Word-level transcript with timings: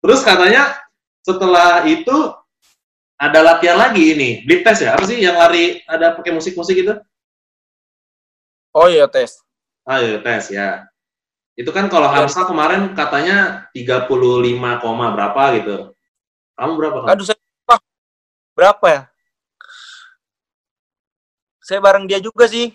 Terus 0.00 0.20
katanya 0.24 0.76
setelah 1.20 1.84
itu 1.84 2.16
ada 3.20 3.40
latihan 3.44 3.76
lagi 3.76 4.16
ini, 4.16 4.30
blip 4.48 4.64
test 4.64 4.80
ya? 4.80 4.96
Apa 4.96 5.04
sih 5.04 5.20
yang 5.20 5.36
lari 5.36 5.84
ada 5.84 6.16
pakai 6.16 6.32
musik-musik 6.32 6.72
gitu? 6.72 6.96
Oh 8.72 8.88
iya 8.88 9.04
tes. 9.10 9.44
Ah 9.84 10.00
iya, 10.00 10.16
tes 10.24 10.48
ya. 10.48 10.88
Itu 11.52 11.68
kan 11.76 11.92
kalau 11.92 12.08
Hamsa 12.08 12.48
kemarin 12.48 12.96
katanya 12.96 13.68
35, 13.76 14.80
koma 14.80 15.12
berapa 15.12 15.42
gitu. 15.60 15.76
Kamu 16.56 16.72
berapa? 16.80 16.96
Kan? 17.04 17.08
Aduh 17.12 17.24
saya 17.28 17.36
lupa. 17.36 17.76
berapa 18.56 18.86
ya? 18.88 19.02
Saya 21.60 21.80
bareng 21.84 22.08
dia 22.08 22.18
juga 22.24 22.48
sih. 22.48 22.72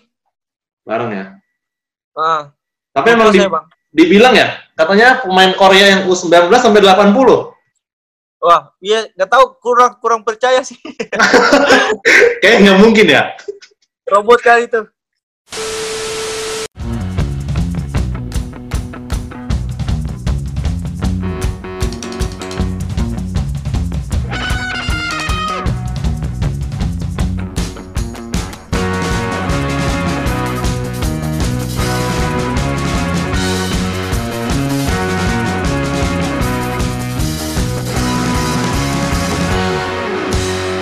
Bareng 0.86 1.10
ya. 1.10 1.26
Ah, 2.14 2.54
Tapi 2.94 3.12
emang 3.12 3.34
di- 3.34 3.42
saya, 3.42 3.50
Bang. 3.50 3.66
Dibilang 3.96 4.36
ya, 4.36 4.60
katanya 4.76 5.24
pemain 5.24 5.56
Korea 5.56 5.96
yang 5.96 6.00
U19 6.04 6.52
sampai 6.60 6.84
80. 6.84 7.56
Wah, 8.44 8.68
iya 8.84 9.08
nggak 9.16 9.30
tahu 9.32 9.44
kurang 9.64 9.96
kurang 9.98 10.20
percaya 10.20 10.60
sih. 10.60 10.76
Kayaknya 12.44 12.60
nggak 12.60 12.80
mungkin 12.84 13.06
ya. 13.08 13.32
Robot 14.04 14.38
kali 14.44 14.68
itu. 14.68 14.84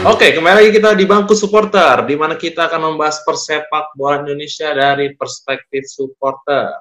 Oke, 0.04 0.36
kembali 0.36 0.60
lagi 0.60 0.70
kita 0.76 0.92
di 0.92 1.08
bangku 1.08 1.32
supporter, 1.32 2.04
di 2.04 2.12
mana 2.12 2.36
kita 2.36 2.68
akan 2.68 2.92
membahas 2.92 3.24
persepak 3.24 3.96
bola 3.96 4.20
Indonesia 4.20 4.68
dari 4.76 5.16
perspektif 5.16 5.88
supporter. 5.88 6.76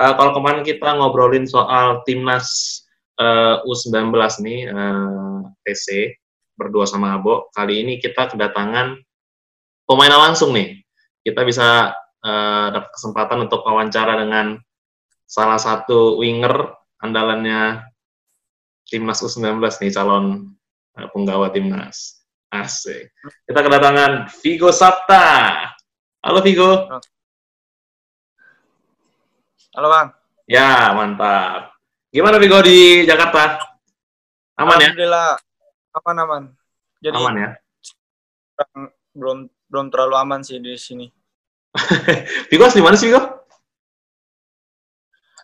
Eh, 0.00 0.12
kalau 0.16 0.32
kemarin 0.32 0.64
kita 0.64 0.96
ngobrolin 0.96 1.44
soal 1.44 2.00
timnas 2.08 2.80
eh, 3.20 3.60
U19 3.60 4.08
nih, 4.40 4.72
eh, 4.72 5.38
TC, 5.68 6.16
berdua 6.56 6.88
sama 6.88 7.20
Abo, 7.20 7.52
kali 7.52 7.84
ini 7.84 8.00
kita 8.00 8.32
kedatangan 8.32 9.04
pemain 9.84 10.16
langsung 10.16 10.56
nih. 10.56 10.80
Kita 11.28 11.44
bisa 11.44 11.92
eh, 12.24 12.66
dapat 12.72 12.88
kesempatan 12.88 13.52
untuk 13.52 13.68
wawancara 13.68 14.16
dengan 14.16 14.56
salah 15.28 15.60
satu 15.60 16.16
winger 16.24 16.72
andalannya 17.04 17.84
timnas 18.88 19.20
U19 19.20 19.60
nih, 19.60 19.92
calon 19.92 20.56
eh, 20.96 21.08
penggawa 21.12 21.52
timnas. 21.52 22.15
Asik. 22.52 23.10
Kita 23.42 23.60
kedatangan 23.60 24.30
Vigo 24.42 24.70
Sapta. 24.70 25.52
Halo 26.22 26.40
Vigo. 26.42 26.86
Halo 29.76 29.86
bang. 29.92 30.08
Ya, 30.46 30.94
mantap. 30.94 31.74
Gimana 32.14 32.38
Vigo 32.38 32.62
di 32.62 33.02
Jakarta? 33.04 33.58
Aman 34.56 34.80
ya? 34.80 34.88
Alhamdulillah 34.88 35.28
aman 35.96 36.16
aman. 36.22 36.42
Jadi 37.02 37.16
Aman 37.18 37.34
ya? 37.36 37.50
belum 39.12 39.48
belum 39.68 39.86
terlalu 39.92 40.14
aman 40.16 40.40
sih 40.40 40.56
di 40.62 40.76
sini. 40.80 41.06
Vigo 42.48 42.64
asli 42.64 42.80
mana 42.80 42.96
sih 42.96 43.12
Vigo? 43.12 43.20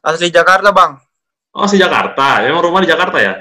Asli 0.00 0.32
Jakarta 0.32 0.72
bang. 0.72 0.96
Oh, 1.52 1.68
asli 1.68 1.76
Jakarta. 1.76 2.40
Emang 2.46 2.64
rumah 2.64 2.80
di 2.80 2.88
Jakarta 2.88 3.20
ya? 3.20 3.34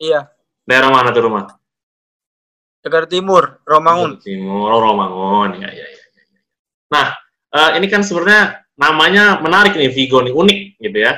Iya. 0.00 0.20
Daerah 0.64 0.88
mana 0.88 1.12
tuh 1.12 1.28
rumah? 1.28 1.61
Jakarta 2.82 3.14
Timur, 3.14 3.62
Romangun. 3.62 4.18
Timur, 4.18 4.74
oh, 4.74 4.80
Romangun. 4.82 5.62
Ya, 5.62 5.70
ya, 5.70 5.86
ya. 5.86 6.02
ya. 6.02 6.40
Nah, 6.90 7.06
eh, 7.54 7.70
ini 7.78 7.86
kan 7.86 8.02
sebenarnya 8.02 8.66
namanya 8.74 9.38
menarik 9.38 9.78
nih 9.78 9.94
Vigo 9.94 10.18
nih, 10.18 10.34
unik 10.34 10.60
gitu 10.82 10.98
ya. 10.98 11.14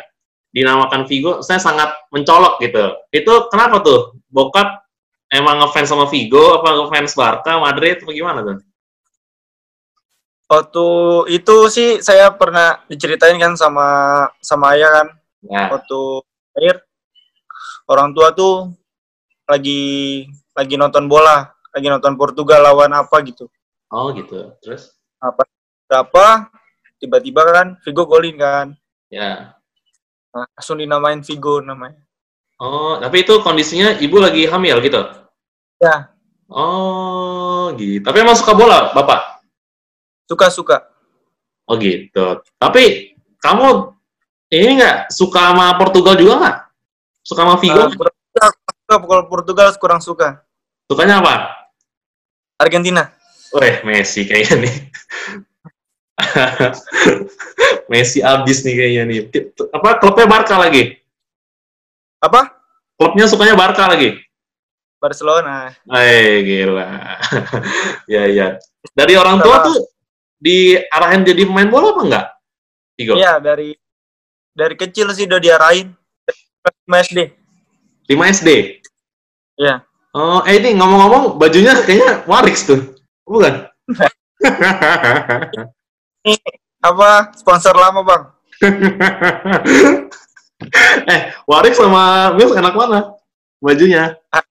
Dinamakan 0.53 1.09
Vigo, 1.09 1.41
saya 1.41 1.59
sangat 1.59 1.91
mencolok 2.13 2.61
gitu. 2.61 2.95
Itu 3.11 3.49
kenapa 3.49 3.81
tuh? 3.81 4.21
Bokap 4.29 4.85
emang 5.33 5.65
ngefans 5.65 5.89
sama 5.89 6.07
Vigo, 6.07 6.61
apa 6.61 6.85
ngefans 6.85 7.17
Barca, 7.17 7.57
Madrid, 7.57 8.05
apa 8.05 8.13
gimana 8.13 8.45
tuh? 8.45 8.61
Waktu 10.45 10.87
itu 11.33 11.57
sih 11.73 12.05
saya 12.05 12.29
pernah 12.37 12.85
diceritain 12.87 13.41
kan 13.41 13.57
sama 13.57 14.29
sama 14.45 14.77
ayah 14.77 15.01
kan. 15.01 15.09
Ya, 15.49 15.73
Waktu 15.73 16.01
akhir 16.55 16.77
orang 17.89 18.13
tua 18.13 18.37
tuh 18.37 18.77
lagi 19.49 20.25
lagi 20.55 20.75
nonton 20.77 21.09
bola, 21.09 21.54
lagi 21.75 21.87
nonton 21.91 22.15
Portugal 22.15 22.63
lawan 22.63 22.95
apa 22.95 23.19
gitu. 23.27 23.51
oh 23.91 24.15
gitu. 24.15 24.55
Terus? 24.63 24.95
Apa 25.19 25.43
berapa 25.91 26.49
tiba-tiba 27.03 27.43
kan 27.51 27.69
Vigo 27.83 28.07
golin 28.07 28.39
kan. 28.39 28.67
Ya. 29.11 29.59
Nah, 30.31 30.47
langsung 30.55 30.79
dinamain 30.79 31.21
Vigo 31.21 31.59
namanya. 31.59 31.99
Oh, 32.63 32.97
tapi 33.03 33.27
itu 33.27 33.43
kondisinya 33.43 33.99
ibu 33.99 34.23
lagi 34.23 34.47
hamil 34.47 34.79
gitu? 34.79 35.03
Ya, 35.83 36.15
Oh, 36.55 37.73
gitu. 37.75 38.05
Tapi 38.05 38.17
emang 38.21 38.37
suka 38.37 38.53
bola, 38.55 38.93
Bapak? 38.95 39.35
suka-suka. 40.25 40.89
Oh 41.69 41.77
gitu. 41.77 42.41
Tapi 42.57 43.13
kamu 43.45 43.93
ini 44.53 44.81
nggak 44.81 45.13
suka 45.13 45.53
sama 45.53 45.77
Portugal 45.77 46.17
juga 46.17 46.35
nggak? 46.41 46.57
Suka 47.21 47.41
sama 47.45 47.57
Vigo? 47.61 47.77
Nah, 47.77 47.93
suka, 47.93 48.09
suka, 48.49 48.95
kalau 49.05 49.25
Portugal 49.29 49.69
kurang 49.77 50.01
suka. 50.01 50.41
Sukanya 50.89 51.21
apa? 51.21 51.64
Argentina. 52.59 53.11
Weh, 53.55 53.83
Messi 53.87 54.27
kayaknya 54.27 54.67
nih. 54.67 54.75
Messi 57.91 58.19
abis 58.23 58.63
nih 58.67 58.75
kayaknya 58.75 59.03
nih. 59.07 59.19
Apa 59.71 60.03
klubnya 60.03 60.27
Barca 60.27 60.59
lagi? 60.59 60.99
Apa? 62.23 62.51
Klubnya 62.99 63.27
sukanya 63.31 63.55
Barca 63.59 63.87
lagi. 63.87 64.19
Barcelona. 64.99 65.75
Eh, 65.85 66.41
gila. 66.43 67.21
ya, 68.15 68.25
ya. 68.31 68.57
Dari 68.97 69.15
orang 69.21 69.43
tua 69.45 69.61
tuh 69.61 69.77
diarahin 70.41 71.23
jadi 71.29 71.45
pemain 71.45 71.69
bola 71.69 71.93
apa 71.93 72.03
enggak? 72.03 72.27
Iya, 72.97 73.43
dari 73.43 73.77
dari 74.55 74.75
kecil 74.79 75.11
sih 75.13 75.29
udah 75.29 75.41
diarahin. 75.43 75.93
Dari 76.25 76.41
kelas 76.65 76.77
5 76.89 77.07
SD. 77.11 77.19
5 78.09 78.35
SD? 78.41 78.49
Iya. 79.61 79.75
Oh, 80.15 80.47
eh 80.47 80.63
ini 80.63 80.79
ngomong-ngomong 80.79 81.43
bajunya 81.43 81.75
kayaknya 81.83 82.23
Warix 82.31 82.63
tuh. 82.71 82.95
Bukan? 83.27 83.67
Ini 86.23 86.39
apa? 86.89 87.35
Sponsor 87.35 87.75
lama, 87.75 88.07
Bang. 88.07 88.23
eh, 91.11 91.21
Warix 91.51 91.75
sama 91.83 92.31
Milk 92.39 92.55
enak 92.55 92.79
mana? 92.79 93.19
Bajunya. 93.59 94.15
Ah. 94.31 94.47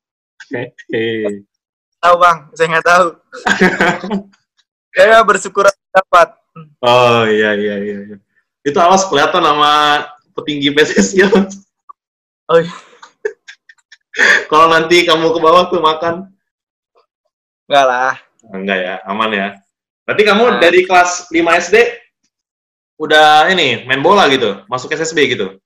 Hehe. 0.51 1.47
Tahu, 2.03 2.15
Bang. 2.19 2.51
Saya 2.59 2.67
nggak 2.67 2.83
tahu. 2.83 3.07
Saya 4.91 5.23
bersyukur 5.23 5.71
dapat. 5.95 6.35
oh 6.83 7.23
iya 7.25 7.55
iya 7.55 7.75
iya. 7.79 7.97
iya. 8.11 8.17
Itu 8.67 8.75
awas 8.83 9.07
kelihatan 9.07 9.39
sama 9.39 10.03
petinggi 10.35 10.75
PSSI 10.75 11.23
ya. 11.23 11.31
Oh, 12.51 12.59
iya. 12.59 12.92
Kalau 14.45 14.69
nanti 14.69 15.03
kamu 15.03 15.33
ke 15.33 15.39
bawah 15.41 15.63
tuh 15.67 15.81
makan. 15.81 16.29
Enggak 17.65 17.85
lah. 17.89 18.13
Enggak 18.53 18.77
ya, 18.79 18.95
aman 19.09 19.29
ya. 19.33 19.47
Berarti 20.05 20.23
kamu 20.27 20.43
Nah. 20.45 20.59
dari 20.61 20.79
kelas 20.85 21.31
5 21.31 21.55
SD 21.57 21.75
udah 22.99 23.49
ini 23.49 23.87
main 23.87 24.03
bola 24.03 24.29
gitu, 24.29 24.61
masuk 24.69 24.93
SSB 24.93 25.33
gitu. 25.33 25.57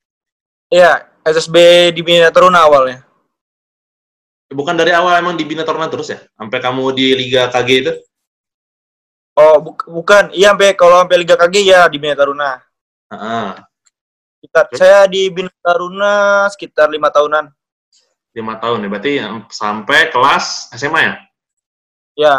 Iya, 0.71 1.05
SSB 1.25 1.89
di 1.91 2.01
Bina 2.05 2.31
Taruna 2.31 2.63
awalnya. 2.63 3.03
Bukan 4.47 4.79
dari 4.79 4.95
awal 4.95 5.19
emang 5.19 5.35
dibina 5.35 5.67
Taruna 5.67 5.91
terus 5.91 6.07
ya? 6.07 6.23
Sampai 6.39 6.63
kamu 6.63 6.95
di 6.95 7.11
Liga 7.11 7.51
KG 7.51 7.69
itu? 7.83 7.93
Oh, 9.35 9.59
buk- 9.59 9.83
bukan. 9.85 10.31
Iya, 10.31 10.55
sampai 10.55 10.71
kalau 10.71 11.03
sampai 11.03 11.19
Liga 11.19 11.35
KG 11.35 11.55
ya 11.67 11.83
di 11.91 12.00
Bina 12.00 12.15
Taruna. 12.15 12.63
Heeh. 13.11 13.47
Sekitar, 14.39 14.65
saya 14.71 15.00
di 15.11 15.27
Bina 15.27 15.51
Taruna 15.59 16.47
sekitar 16.47 16.88
lima 16.88 17.11
tahunan. 17.11 17.51
Lima 18.38 18.62
tahun 18.62 18.86
ya, 18.86 18.89
berarti 18.94 19.13
sampai 19.50 20.13
kelas 20.13 20.69
SMA 20.78 21.01
ya? 21.01 21.13
Ya, 22.18 22.36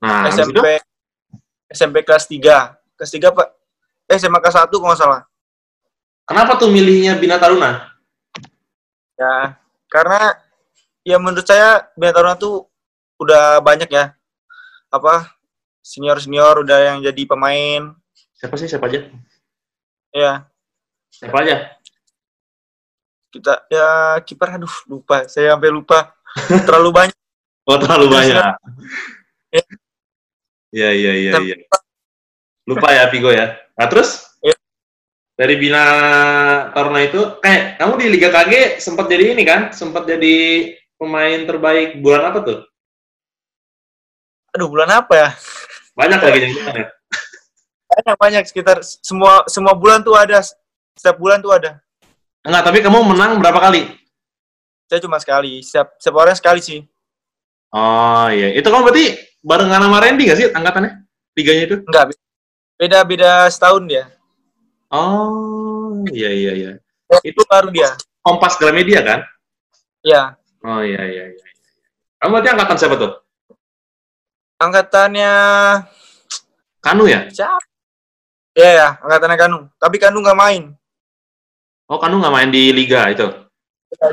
Nah? 0.00 0.32
SMP 0.32 0.80
SMP 1.70 2.02
kelas 2.02 2.24
3. 2.26 2.74
Kelas 2.96 3.12
3 3.12 3.30
Pak. 3.30 3.48
Eh, 4.10 4.16
SMA 4.18 4.40
kelas 4.42 4.56
1 4.58 4.72
kalau 4.72 4.90
nggak 4.90 5.00
salah. 5.00 5.22
kenapa 6.26 6.54
tuh 6.54 6.70
milihnya 6.70 7.18
Bina 7.18 7.42
Taruna? 7.42 7.90
Ya, 9.18 9.58
karena 9.90 10.38
ya 11.02 11.18
menurut 11.18 11.42
saya 11.42 11.90
Bina 11.98 12.14
Taruna 12.14 12.38
tuh 12.38 12.70
udah 13.18 13.58
banyak 13.58 13.90
ya. 13.90 14.14
Apa? 14.94 15.30
Senior-senior 15.82 16.62
udah 16.62 16.78
yang 16.94 16.98
jadi 17.02 17.22
pemain. 17.26 17.94
Siapa 18.38 18.54
sih, 18.54 18.70
siapa 18.70 18.86
aja? 18.86 19.10
Ya, 20.14 20.46
Siapa 21.10 21.36
aja? 21.42 21.76
Kita 23.30 23.64
ya 23.70 24.18
kiper 24.26 24.58
aduh 24.58 24.76
lupa 24.90 25.24
saya 25.30 25.54
sampai 25.54 25.70
lupa 25.70 26.12
terlalu 26.66 26.90
banyak 26.98 27.16
Oh, 27.68 27.78
terlalu 27.78 28.10
banyak. 28.10 28.34
Ya. 28.34 29.62
Iya, 30.74 30.90
iya, 30.90 31.12
iya, 31.14 31.32
iya. 31.38 31.56
Lupa 32.66 32.90
ya, 32.90 33.06
Vigo 33.14 33.30
ya. 33.30 33.62
Nah, 33.78 33.86
terus? 33.86 34.26
Iya. 34.42 34.58
Dari 35.38 35.54
Bina 35.54 35.84
Taruna 36.74 36.98
itu, 37.04 37.38
kayak 37.38 37.78
kamu 37.78 37.92
di 37.94 38.06
Liga 38.10 38.34
KG 38.34 38.82
sempat 38.82 39.06
jadi 39.06 39.38
ini 39.38 39.46
kan? 39.46 39.70
Sempat 39.70 40.02
jadi 40.02 40.66
pemain 40.98 41.46
terbaik 41.46 42.02
bulan 42.02 42.32
apa 42.32 42.38
tuh? 42.42 42.58
aduh 44.50 44.66
bulan 44.66 44.90
apa 44.90 45.14
ya 45.14 45.28
Banyak 45.94 46.20
lagi 46.26 46.38
yang 46.42 46.54
kan 46.58 46.74
ya? 46.74 46.86
banyak 47.90 48.16
banyak 48.18 48.44
sekitar 48.46 48.82
semua 48.82 49.46
semua 49.50 49.74
bulan 49.74 50.02
tuh 50.02 50.14
ada 50.14 50.42
setiap 50.94 51.18
bulan 51.18 51.42
tuh 51.42 51.54
ada 51.54 51.78
Enggak, 52.40 52.62
tapi 52.64 52.78
kamu 52.80 52.98
menang 53.04 53.36
berapa 53.38 53.60
kali? 53.60 54.00
saya 54.90 55.06
cuma 55.06 55.22
sekali 55.22 55.62
setiap 55.62 55.94
setiap 56.02 56.18
orang 56.18 56.34
sekali 56.34 56.58
sih 56.58 56.82
Oh 57.70 58.26
iya, 58.26 58.50
itu 58.58 58.66
kamu 58.66 58.82
berarti 58.82 59.14
barengan 59.38 59.86
sama 59.86 60.02
Randy 60.02 60.26
gak 60.26 60.34
sih 60.34 60.50
angkatannya? 60.50 61.06
Liganya 61.38 61.62
itu? 61.70 61.76
enggak 61.86 62.04
beda 62.74 62.98
beda 63.06 63.30
setahun 63.46 63.86
dia 63.86 64.10
Oh 64.90 66.02
iya 66.10 66.26
iya 66.34 66.52
iya. 66.58 66.70
itu 67.22 67.38
baru 67.46 67.70
dia 67.70 67.94
Kompas 68.18 68.58
Gramedia 68.58 68.98
kan? 69.06 69.22
ya 70.02 70.34
Oh 70.66 70.82
iya 70.82 71.06
iya 71.06 71.24
iya. 71.30 71.44
Kamu 72.18 72.34
berarti 72.34 72.50
angkatan 72.50 72.76
siapa 72.76 72.96
tuh? 72.98 73.12
angkatannya 74.58 75.32
Kanu 76.82 77.06
ya? 77.06 77.30
siapa 77.30 77.62
ya 78.58 78.70
ya 78.74 78.88
angkatannya 79.06 79.38
Kanu 79.38 79.58
tapi 79.78 80.02
Kanu 80.02 80.18
nggak 80.18 80.34
main 80.34 80.74
Oh 81.90 81.98
Kanu 81.98 82.22
nggak 82.22 82.30
main 82.30 82.50
di 82.50 82.70
liga 82.70 83.10
itu? 83.10 83.26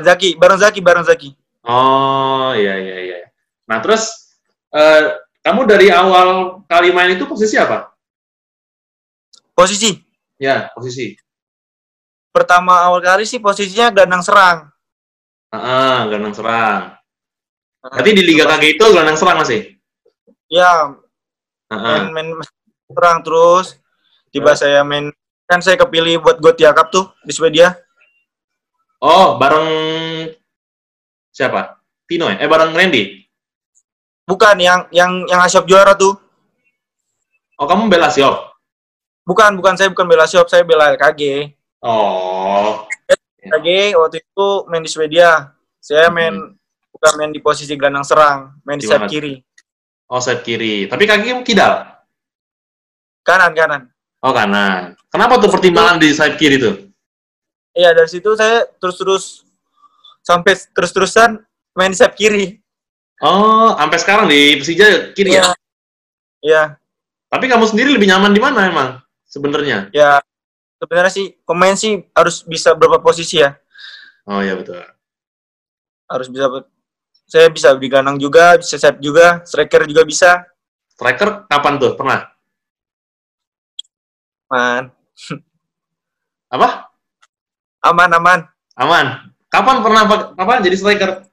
Zaki 0.02 0.34
bareng 0.34 0.58
Zaki 0.58 0.82
bareng 0.82 1.06
Zaki 1.06 1.30
Oh 1.62 2.50
iya 2.52 2.74
iya 2.74 2.96
iya. 2.98 3.18
Nah 3.70 3.78
terus 3.78 4.34
eh, 4.68 5.14
kamu 5.40 5.64
dari 5.64 5.86
awal 5.88 6.60
kali 6.66 6.90
main 6.90 7.14
itu 7.14 7.24
posisi 7.24 7.54
apa? 7.54 7.94
posisi 9.54 9.90
Ya 10.36 10.70
posisi. 10.70 11.18
pertama 12.30 12.86
awal 12.86 13.02
kali 13.02 13.26
sih 13.26 13.38
posisinya 13.38 13.90
gelandang 13.90 14.22
serang 14.22 14.58
Ah, 15.48 16.04
gelandang 16.06 16.36
serang. 16.36 16.82
Berarti 17.80 18.10
di 18.12 18.22
Liga 18.22 18.44
KG 18.44 18.76
itu 18.76 18.84
gelandang 18.84 19.16
serang 19.16 19.38
masih? 19.40 19.74
ya 20.46 20.92
Ah, 21.68 22.06
main 22.06 22.12
main 22.12 22.28
serang 22.86 23.20
terus 23.20 23.76
tiba 24.28 24.54
saya 24.54 24.80
main 24.82 25.10
kan 25.48 25.58
saya 25.58 25.74
kepilih 25.74 26.20
buat 26.20 26.36
Gotia 26.38 26.70
Cup 26.70 26.92
tuh 26.92 27.08
di 27.24 27.32
Swedia 27.32 27.72
Oh 28.98 29.38
bareng 29.38 29.68
siapa? 31.30 31.78
Tino 32.04 32.26
ya? 32.26 32.36
Eh 32.38 32.48
bareng 32.50 32.74
Randy? 32.74 33.24
bukan 34.22 34.60
yang 34.60 34.84
yang 34.92 35.24
yang 35.24 35.40
Asyop 35.40 35.64
juara 35.64 35.96
tuh 35.96 36.12
Oh 37.56 37.64
kamu 37.64 37.88
bela 37.88 38.12
Siop? 38.12 38.52
bukan 39.24 39.56
bukan 39.56 39.72
saya 39.72 39.88
bukan 39.88 40.04
bela 40.04 40.24
Asyop 40.24 40.46
saya 40.46 40.62
bela 40.62 40.92
LKG 40.92 41.52
Oh. 41.78 42.84
LKG 43.40 43.94
waktu 43.94 44.18
itu 44.20 44.48
main 44.66 44.82
di 44.82 44.90
Swedia 44.90 45.54
saya 45.78 46.10
main 46.10 46.34
bukan 46.90 47.12
main 47.16 47.30
di 47.30 47.40
posisi 47.40 47.72
gelandang 47.72 48.04
serang 48.04 48.38
main 48.62 48.76
di 48.76 48.84
Di 48.84 48.90
sayap 48.90 49.08
kiri 49.08 49.40
Oh 50.08 50.18
sayap 50.18 50.40
kiri. 50.40 50.88
Tapi 50.88 51.04
kaki 51.04 51.24
kamu 51.28 51.44
kidal? 51.44 51.84
kanan 53.20 53.52
kanan 53.52 53.82
Oh 54.18 54.34
kanan. 54.34 54.98
Kenapa 55.08 55.38
tuh 55.38 55.48
pertimbangan 55.48 55.96
di 55.96 56.10
sayap 56.12 56.36
kiri 56.36 56.58
tuh? 56.58 56.74
iya 57.78 57.94
dari 57.94 58.10
situ 58.10 58.34
saya 58.34 58.66
terus 58.82 58.96
terus 58.98 59.24
sampai 60.26 60.58
terus 60.74 60.90
terusan 60.90 61.38
main 61.78 61.94
di 61.94 61.98
sayap 61.98 62.18
kiri 62.18 62.58
Oh, 63.18 63.74
sampai 63.74 63.98
sekarang 63.98 64.26
di 64.30 64.54
Persija 64.62 65.10
kiri 65.10 65.34
ya? 65.34 65.42
Iya. 65.42 65.52
Iya, 66.38 66.62
Tapi 67.26 67.50
kamu 67.50 67.66
sendiri 67.66 67.90
lebih 67.98 68.06
nyaman 68.06 68.30
di 68.30 68.38
mana 68.38 68.70
emang 68.70 68.88
sebenarnya? 69.26 69.90
ya 69.90 70.22
sebenarnya 70.78 71.10
sih 71.10 71.34
pemain 71.42 71.74
sih 71.74 71.98
harus 72.14 72.46
bisa 72.46 72.78
berapa 72.78 73.02
posisi 73.02 73.42
ya. 73.42 73.58
Oh 74.22 74.38
iya 74.38 74.54
betul. 74.54 74.78
Harus 76.06 76.30
bisa 76.30 76.46
saya 77.26 77.50
bisa 77.50 77.74
di 77.74 77.90
gelandang 77.90 78.22
juga, 78.22 78.54
bisa 78.54 78.78
set 78.78 79.02
juga, 79.02 79.42
striker 79.42 79.82
juga 79.90 80.06
bisa. 80.06 80.46
Striker 80.94 81.50
kapan 81.50 81.74
tuh? 81.82 81.98
Pernah? 81.98 82.22
Man, 84.48 84.88
Apa? 86.54 86.88
aman 87.84 88.10
aman. 88.16 88.40
Aman. 88.80 89.06
Kapan 89.48 89.80
pernah 89.84 90.02
apa 90.34 90.60
jadi 90.64 90.76
striker? 90.76 91.24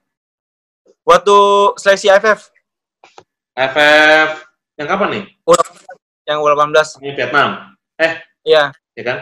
Waktu 1.08 1.38
seleksi 1.80 2.08
AFF 2.12 2.52
FF 3.56 4.30
yang 4.76 4.88
kapan 4.92 5.10
nih? 5.16 5.24
yang 6.26 6.42
U18. 6.42 7.00
Ini 7.06 7.12
Vietnam. 7.16 7.50
Eh, 8.02 8.20
Iya, 8.44 8.74
ya 8.98 9.04
kan? 9.06 9.18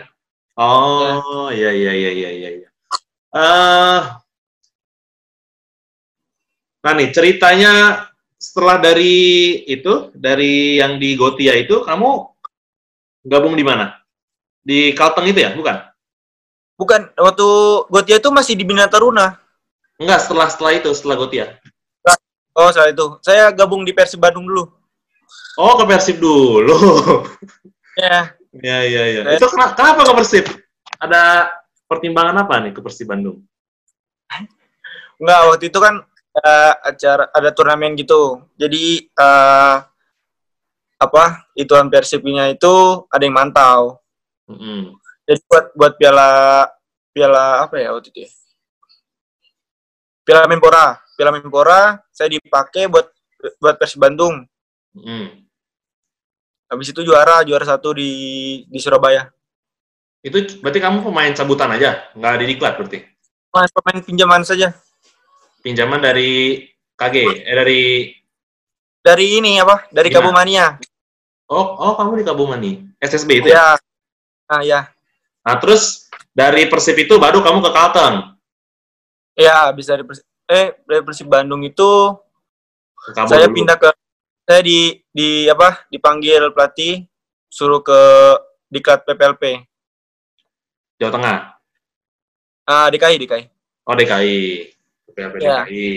Oh, 0.57 1.51
iya 1.51 1.69
iya 1.71 1.91
iya 1.93 2.11
iya 2.11 2.29
iya. 2.31 2.49
iya. 2.63 2.69
Eh, 3.33 4.01
nah 6.83 6.93
nih 6.95 7.09
ceritanya 7.13 8.05
setelah 8.39 8.77
dari 8.81 9.15
itu, 9.67 10.11
dari 10.17 10.79
yang 10.81 10.97
di 10.99 11.15
Gotia 11.15 11.55
itu, 11.55 11.83
kamu 11.85 12.32
gabung 13.23 13.55
di 13.55 13.63
mana? 13.63 13.97
Di 14.59 14.91
Kalteng 14.93 15.27
itu 15.27 15.39
ya, 15.39 15.51
bukan? 15.51 15.75
bukan 16.73 17.05
waktu 17.15 17.47
Gotia 17.87 18.17
itu 18.17 18.27
masih 18.27 18.53
di 18.53 18.65
Bina 18.65 18.87
Taruna. 18.87 19.39
Enggak, 19.95 20.25
setelah 20.25 20.47
setelah 20.49 20.73
itu, 20.73 20.89
setelah 20.91 21.15
Gotia. 21.15 21.45
Oh, 22.53 22.69
salah 22.69 22.91
itu. 22.91 23.17
Saya 23.21 23.49
gabung 23.49 23.81
di 23.81 23.93
Persib 23.93 24.19
Bandung 24.19 24.45
dulu. 24.45 24.67
Oh, 25.55 25.73
ke 25.73 25.83
Persib 25.85 26.17
dulu. 26.19 26.75
Ya, 27.93 28.33
Iya 28.49 28.77
iya 28.83 29.03
iya. 29.05 29.21
Saya- 29.21 29.37
Itu 29.37 29.47
kenapa, 29.53 29.73
kenapa 29.77 30.01
ke 30.01 30.13
Persib? 30.17 30.45
Ada 30.97 31.45
pertimbangan 31.85 32.41
apa 32.41 32.57
nih 32.57 32.73
ke 32.73 32.81
Persib 32.81 33.05
Bandung? 33.05 33.45
enggak 35.21 35.39
waktu 35.45 35.69
itu 35.69 35.77
kan 35.77 36.01
eh, 36.35 36.73
acara 36.83 37.29
ada 37.29 37.49
turnamen 37.53 37.93
gitu. 37.93 38.41
Jadi 38.57 39.07
eh, 39.07 39.75
apa? 41.03 41.43
Ituan 41.53 41.91
Persibnya 41.91 42.51
itu 42.51 43.05
ada 43.11 43.23
yang 43.23 43.35
mantau. 43.35 43.99
Mm-mm. 44.47 44.95
Jadi 45.23 45.39
buat 45.47 45.65
buat 45.75 45.93
piala 45.95 46.29
piala 47.15 47.63
apa 47.63 47.75
ya 47.79 47.95
waktu 47.95 48.11
itu 48.11 48.19
ya? 48.27 48.31
Piala 50.23 50.47
Menpora, 50.47 50.99
Piala 51.19 51.31
Menpora 51.35 51.99
saya 52.11 52.31
dipakai 52.31 52.87
buat 52.87 53.07
buat 53.59 53.75
Persib 53.75 53.99
Bandung. 53.99 54.47
Mm. 54.95 55.43
Habis 56.71 56.95
itu 56.95 57.03
juara, 57.03 57.43
juara 57.43 57.67
satu 57.67 57.91
di 57.93 58.11
di 58.65 58.79
Surabaya. 58.79 59.27
Itu 60.23 60.39
berarti 60.63 60.79
kamu 60.79 61.03
pemain 61.03 61.35
cabutan 61.35 61.75
aja, 61.75 62.07
nggak 62.15 62.31
ada 62.39 62.45
diklat 62.47 62.73
berarti? 62.79 63.03
Pemain, 63.51 63.69
pemain 63.75 63.99
pinjaman 63.99 64.41
saja. 64.47 64.71
Pinjaman 65.59 65.99
dari 65.99 66.63
KG, 66.95 67.15
eh 67.43 67.55
dari 67.55 67.81
Dari 69.03 69.27
ini 69.35 69.59
apa? 69.59 69.83
Dari. 69.91 70.07
Kabumania. 70.07 70.79
Oh 71.47 71.65
oh 71.75 71.93
kamu 71.95 72.21
di 72.21 72.25
Kabumani, 72.25 72.71
SSB 72.97 73.43
itu 73.43 73.47
ya? 73.49 73.55
Ya. 73.55 73.67
Nah, 74.47 74.61
ya. 74.61 74.79
Nah 75.43 75.55
terus 75.57 76.07
dari 76.31 76.65
Persib 76.65 76.95
itu 76.95 77.15
baru 77.17 77.39
kamu 77.39 77.59
ke 77.61 77.71
Kalteng, 77.71 78.15
Ya, 79.33 79.67
bisa 79.71 79.93
dari 79.93 80.05
Persib, 80.05 80.25
eh 80.45 80.77
dari 80.85 81.01
Persib 81.01 81.27
Bandung 81.27 81.61
itu 81.61 82.13
saya 83.25 83.45
dulu. 83.45 83.57
pindah 83.57 83.75
ke 83.75 83.89
saya 84.43 84.61
di 84.61 85.01
di 85.09 85.47
apa? 85.47 85.83
dipanggil 85.89 86.51
pelatih 86.51 87.03
suruh 87.47 87.81
ke 87.81 87.99
diklat 88.67 89.03
PPLP. 89.03 89.65
Jawa 90.97 91.11
Tengah. 91.11 91.37
Ah, 92.63 92.87
DKI, 92.87 93.19
DKI. 93.19 93.43
Oh 93.83 93.93
DKI, 93.93 94.39
PLP 95.11 95.35
Ya. 95.37 95.67
DKI. 95.67 95.91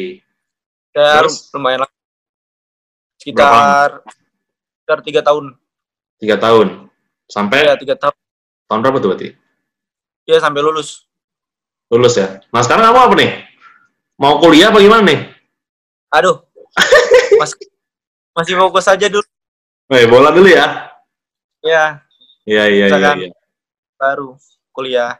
Saya 0.90 1.22
Terus? 1.22 1.54
lumayan 1.54 1.86
lama. 1.86 1.94
Sekitar 3.16 4.02
sekitar 4.87 5.02
tiga 5.02 5.19
tahun. 5.26 5.45
Tiga 6.23 6.37
tahun. 6.38 6.87
Sampai 7.26 7.66
Ya, 7.66 7.75
tiga 7.75 7.99
tahun. 7.99 8.14
tahun 8.71 8.81
berapa 8.87 9.02
tuh 9.02 9.09
berarti? 9.11 9.28
Ya, 10.31 10.38
sampai 10.38 10.62
lulus. 10.62 11.11
Lulus 11.90 12.14
ya. 12.14 12.38
Nah 12.55 12.62
sekarang 12.62 12.87
kamu 12.87 12.99
apa 13.02 13.14
nih? 13.19 13.31
Mau 14.14 14.38
kuliah 14.38 14.71
apa 14.71 14.78
gimana 14.78 15.02
nih? 15.02 15.26
Aduh. 16.14 16.38
Masih 17.43 17.66
masih 18.31 18.55
fokus 18.55 18.87
aja 18.87 19.11
dulu. 19.11 19.26
Eh 19.90 20.07
bola 20.07 20.31
dulu 20.31 20.47
ya. 20.47 20.93
Ya, 21.66 21.99
Iya 22.47 22.64
iya 22.71 22.87
iya. 22.87 23.11
Iya. 23.16 23.33
baru 23.99 24.38
kuliah. 24.71 25.19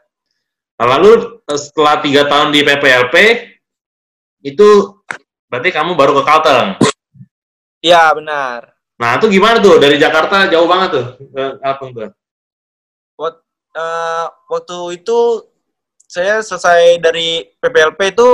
Lalu 0.79 1.43
eh, 1.43 1.59
setelah 1.59 1.99
tiga 2.05 2.29
tahun 2.31 2.55
di 2.55 2.63
PPLP 2.63 3.15
itu 4.47 4.69
berarti 5.51 5.75
kamu 5.75 5.97
baru 5.99 6.13
ke 6.21 6.23
Kalteng. 6.23 6.69
Iya, 7.83 8.13
benar. 8.15 8.76
Nah 8.97 9.21
itu 9.21 9.27
gimana 9.29 9.61
tuh 9.61 9.77
dari 9.77 9.97
Jakarta 9.97 10.49
jauh 10.49 10.65
banget 10.65 10.89
tuh 10.93 11.07
ke 11.29 11.45
Kalteng 11.61 11.91
tuh. 11.93 12.11
Eh, 13.77 14.27
waktu 14.49 14.77
itu 14.97 15.45
saya 16.09 16.41
selesai 16.41 16.97
dari 16.97 17.45
PPLP 17.61 18.17
itu 18.17 18.29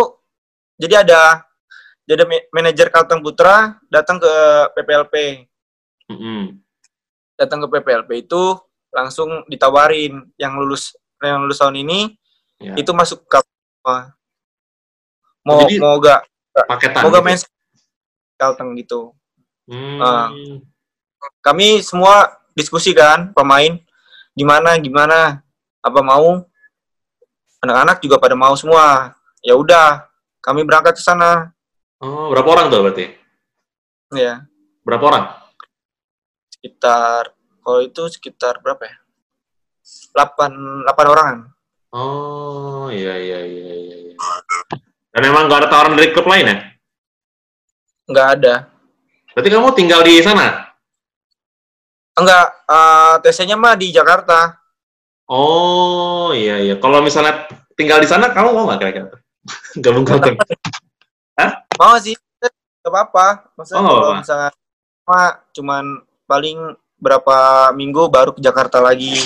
jadi 0.78 1.02
ada 1.02 1.42
jadi 2.06 2.22
ma- 2.22 2.46
manajer 2.54 2.86
Kalteng 2.94 3.18
Putra 3.18 3.74
datang 3.90 4.22
ke 4.22 4.30
PPLP. 4.70 5.14
Mm-mm. 6.06 6.62
Datang 7.34 7.58
ke 7.58 7.74
PPLP 7.74 8.22
itu 8.22 8.54
langsung 8.94 9.42
ditawarin 9.50 10.30
yang 10.38 10.62
lulus 10.62 10.94
yang 11.18 11.42
lulus 11.42 11.58
tahun 11.58 11.82
ini 11.82 12.14
Ya. 12.62 12.78
itu 12.78 12.94
masuk 12.94 13.26
ke 13.26 13.42
mau 15.42 15.66
Jadi- 15.66 15.82
mau 15.82 15.98
gak 15.98 16.22
paketan. 16.70 17.02
mau 17.02 17.10
gak 17.10 17.18
gitu. 17.18 17.26
main 17.26 17.38
Kalteng 18.38 18.70
gitu. 18.78 19.10
Hmm. 19.72 19.98
Ah. 20.04 20.28
Kami 21.40 21.80
semua 21.80 22.36
diskusi 22.52 22.92
kan 22.92 23.32
pemain 23.32 23.80
gimana 24.36 24.76
gimana 24.76 25.40
apa 25.80 26.00
mau 26.04 26.44
anak-anak 27.64 28.04
juga 28.04 28.20
pada 28.20 28.36
mau 28.36 28.52
semua. 28.58 29.16
Ya 29.40 29.56
udah, 29.56 30.06
kami 30.42 30.62
berangkat 30.62 30.98
ke 30.98 31.02
sana. 31.02 31.50
Oh, 32.02 32.30
berapa 32.34 32.46
orang 32.58 32.66
tuh 32.70 32.82
berarti? 32.82 33.06
Ya, 34.12 34.44
Berapa 34.82 35.04
orang? 35.08 35.24
sekitar 36.52 37.34
kalau 37.62 37.80
itu 37.82 38.02
sekitar 38.06 38.62
berapa 38.62 38.86
ya? 38.86 38.94
8 40.14 40.86
8 40.86 41.10
orangan. 41.10 41.38
Oh, 41.90 42.86
iya 42.86 43.18
iya 43.18 43.40
iya 43.42 43.72
iya. 43.74 43.96
iya. 44.10 44.14
Dan 45.10 45.22
emang 45.26 45.50
gak 45.50 45.66
ada 45.66 45.68
tawaran 45.70 45.98
dari 45.98 46.14
klub 46.14 46.26
lain 46.30 46.50
ya? 46.50 46.56
Enggak 48.06 48.28
ada. 48.38 48.54
Berarti 49.32 49.48
kamu 49.48 49.68
tinggal 49.72 50.00
di 50.04 50.20
sana? 50.20 50.72
Enggak, 52.12 52.46
eh 52.68 53.14
TC-nya 53.24 53.56
mah 53.56 53.74
di 53.76 53.88
Jakarta. 53.88 54.52
Oh, 55.32 56.36
iya 56.36 56.60
iya. 56.60 56.76
Kalau 56.76 57.00
misalnya 57.00 57.48
tinggal 57.72 58.04
di 58.04 58.08
sana, 58.08 58.28
kamu 58.28 58.52
mau 58.52 58.68
nggak 58.68 58.78
kira-kira? 58.84 59.08
Gabung 59.84 60.04
Kalteng? 60.04 60.36
Mau 61.80 61.96
sih, 61.96 62.12
enggak 62.12 62.92
apa-apa. 62.92 63.26
Maksudnya 63.56 63.80
Oh, 63.80 63.88
kalau 63.88 64.10
misalnya 64.20 64.50
mah 65.08 65.40
cuman 65.56 65.84
paling 66.28 66.58
berapa 67.02 67.36
minggu 67.74 68.06
baru 68.12 68.30
ke 68.36 68.40
Jakarta 68.44 68.78
lagi. 68.78 69.16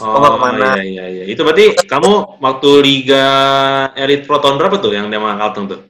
Oh, 0.00 0.16
nggak 0.18 0.32
ke 0.32 0.40
mana. 0.40 0.68
iya 0.80 1.04
iya 1.04 1.04
iya. 1.20 1.24
Itu 1.28 1.44
berarti 1.44 1.76
kamu 1.84 2.40
waktu 2.40 2.70
Liga 2.80 3.26
Elite 3.94 4.24
Pro 4.24 4.40
tahun 4.40 4.56
berapa 4.56 4.80
tuh 4.80 4.96
yang 4.96 5.12
dia 5.12 5.20
sama 5.20 5.36
Kalteng 5.36 5.66
tuh? 5.68 5.80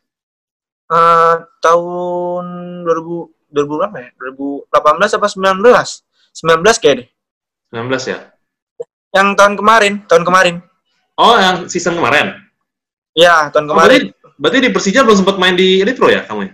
Eh 0.90 1.34
tahun 1.62 2.44
2000 2.82 3.39
2000 3.52 3.80
berapa 3.82 3.96
ya? 3.98 4.08
2018 4.16 5.18
apa 5.18 5.26
19? 5.26 5.62
19 6.32 6.82
kayak 6.82 6.94
deh. 7.02 7.08
19 7.74 8.10
ya? 8.10 8.18
Yang 9.10 9.28
tahun 9.34 9.54
kemarin, 9.58 9.92
tahun 10.06 10.22
kemarin. 10.22 10.54
Oh, 11.18 11.36
yang 11.36 11.66
season 11.66 11.98
kemarin? 11.98 12.38
Iya, 13.12 13.50
tahun 13.50 13.66
Oh, 13.66 13.74
kemarin. 13.74 14.14
berarti, 14.14 14.34
berarti 14.38 14.58
di 14.62 14.70
Persija 14.70 15.02
belum 15.02 15.18
sempat 15.18 15.36
main 15.36 15.58
di 15.58 15.82
Pro 15.98 16.06
ya 16.06 16.22
kamu 16.24 16.40
ya? 16.46 16.52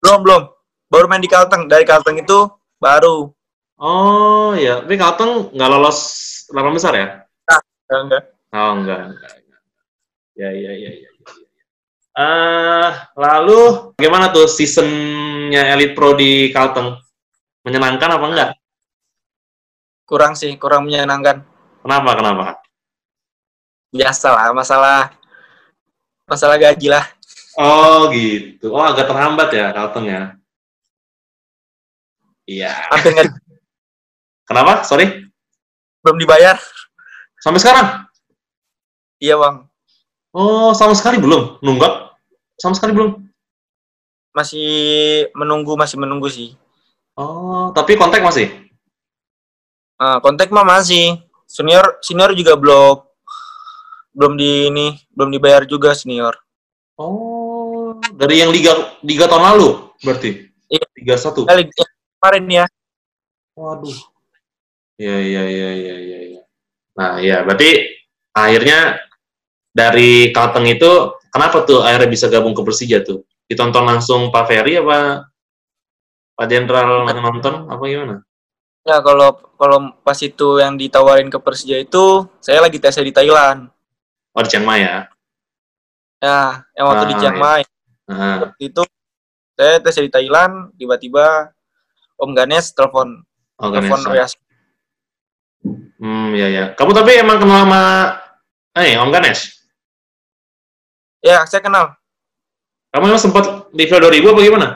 Belum, 0.00 0.18
belum. 0.24 0.42
Baru 0.90 1.06
main 1.06 1.22
di 1.22 1.28
Kalteng. 1.30 1.68
Dari 1.68 1.84
Kalteng 1.84 2.18
itu 2.18 2.48
baru. 2.80 3.30
Oh, 3.76 4.56
iya. 4.56 4.80
Tapi 4.80 4.96
Kalteng 4.96 5.52
nggak 5.52 5.70
lolos 5.70 5.98
8 6.50 6.72
besar 6.74 6.92
ya? 6.96 7.06
Enggak. 7.90 8.22
Oh, 8.50 8.80
enggak, 8.80 9.12
enggak. 9.12 9.32
enggak. 9.44 9.62
Ya, 10.34 10.48
ya, 10.50 10.72
ya, 10.72 10.90
ya. 11.04 11.09
Eh, 12.10 12.90
lalu 13.14 13.94
bagaimana 13.94 14.34
tuh 14.34 14.50
seasonnya 14.50 15.70
Elite 15.70 15.94
Pro 15.94 16.18
di 16.18 16.50
Kalteng? 16.50 16.98
Menyenangkan 17.62 18.10
apa 18.18 18.26
enggak? 18.26 18.50
Kurang 20.02 20.34
sih, 20.34 20.58
kurang 20.58 20.90
menyenangkan. 20.90 21.46
Kenapa, 21.86 22.10
kenapa? 22.18 22.44
Biasa 23.94 24.26
lah, 24.34 24.50
masalah 24.50 25.14
masalah 26.26 26.58
gaji 26.58 26.90
lah. 26.90 27.06
Oh, 27.54 28.10
gitu. 28.10 28.74
Oh, 28.74 28.82
agak 28.82 29.06
terhambat 29.06 29.48
ya 29.54 29.70
Kalteng 29.70 30.06
ya? 30.10 30.22
Iya. 32.50 32.72
Nggak 32.90 33.30
Kenapa? 34.50 34.82
Sorry? 34.82 35.30
belum 36.00 36.16
dibayar. 36.16 36.56
Sampai 37.38 37.60
sekarang? 37.60 38.08
Iya, 39.20 39.36
Bang. 39.36 39.69
Oh, 40.30 40.70
sama 40.78 40.94
sekali 40.94 41.18
belum? 41.18 41.58
Nunggak? 41.58 42.14
Sama 42.54 42.78
sekali 42.78 42.94
belum? 42.94 43.18
Masih 44.30 44.70
menunggu, 45.34 45.74
masih 45.74 45.98
menunggu 45.98 46.30
sih. 46.30 46.54
Oh, 47.18 47.74
tapi 47.74 47.98
kontak 47.98 48.22
masih? 48.22 48.46
Nah, 49.98 50.22
kontak 50.22 50.54
mah 50.54 50.62
masih. 50.62 51.18
Senior 51.50 51.98
senior 51.98 52.30
juga 52.38 52.54
belum 52.54 53.02
belum 54.14 54.32
di 54.38 54.70
ini, 54.70 54.86
belum 55.10 55.34
dibayar 55.34 55.66
juga 55.66 55.98
senior. 55.98 56.38
Oh, 56.94 57.98
dari 58.14 58.38
yang 58.38 58.54
liga 58.54 58.70
liga 59.02 59.26
tahun 59.26 59.44
lalu 59.50 59.68
berarti? 60.06 60.46
Iya. 60.70 60.86
Liga 60.94 61.14
satu. 61.18 61.42
Kali 61.50 61.66
kemarin 62.22 62.44
ya. 62.46 62.66
Waduh. 63.58 63.98
Iya 64.94 65.16
iya 65.18 65.42
iya 65.42 65.70
iya 65.74 65.96
iya. 65.98 66.18
iya. 66.30 66.42
Nah, 66.94 67.18
ya 67.18 67.42
berarti 67.42 67.98
akhirnya 68.30 69.09
dari 69.70 70.34
Kalteng 70.34 70.66
itu 70.66 71.14
kenapa 71.30 71.62
tuh 71.62 71.82
akhirnya 71.86 72.10
bisa 72.10 72.26
gabung 72.26 72.52
ke 72.52 72.62
Persija 72.62 73.02
tuh? 73.06 73.22
Ditonton 73.50 73.86
langsung 73.86 74.30
Pak 74.30 74.46
Ferry 74.46 74.78
apa 74.78 75.26
Pak 76.38 76.46
Jenderal 76.46 77.06
nonton 77.10 77.66
apa 77.66 77.82
gimana? 77.86 78.22
Ya 78.86 78.98
kalau 79.04 79.36
kalau 79.60 79.92
pas 80.00 80.16
itu 80.22 80.56
yang 80.56 80.74
ditawarin 80.80 81.28
ke 81.28 81.36
Persija 81.36 81.76
itu 81.78 82.24
saya 82.40 82.64
lagi 82.64 82.80
tes 82.80 82.96
di 82.96 83.12
Thailand. 83.12 83.68
Oh 84.32 84.42
di 84.42 84.48
Chiang 84.48 84.64
Mai 84.64 84.86
ya. 84.86 85.10
Ya, 86.20 86.64
yang 86.76 86.86
waktu 86.88 87.04
di 87.10 87.14
Ah, 87.16 87.20
Chiang 87.20 87.36
iya. 87.36 87.42
Mai 87.42 87.62
Nah, 88.10 88.42
waktu 88.42 88.74
itu 88.74 88.82
saya 89.54 89.78
tes 89.78 89.94
di 90.02 90.10
Thailand, 90.10 90.74
tiba-tiba 90.74 91.54
Om 92.18 92.34
Ganes 92.34 92.74
telepon, 92.74 93.22
telepon 93.54 94.00
organisasi. 94.02 94.34
WA. 94.34 94.48
Hmm, 96.00 96.32
ya 96.32 96.48
ya. 96.48 96.64
Kamu 96.74 96.90
tapi 96.96 97.20
emang 97.20 97.36
kenal 97.38 97.68
sama 97.68 97.82
eh 98.74 98.96
Om 98.96 99.12
Ganesh? 99.12 99.59
Ya, 101.20 101.44
saya 101.44 101.60
kenal. 101.60 101.96
Kamu 102.90 103.06
emang 103.06 103.20
sempat 103.22 103.44
di 103.70 103.84
Viva 103.86 104.02
2000 104.02 104.32
apa 104.32 104.40
gimana? 104.42 104.68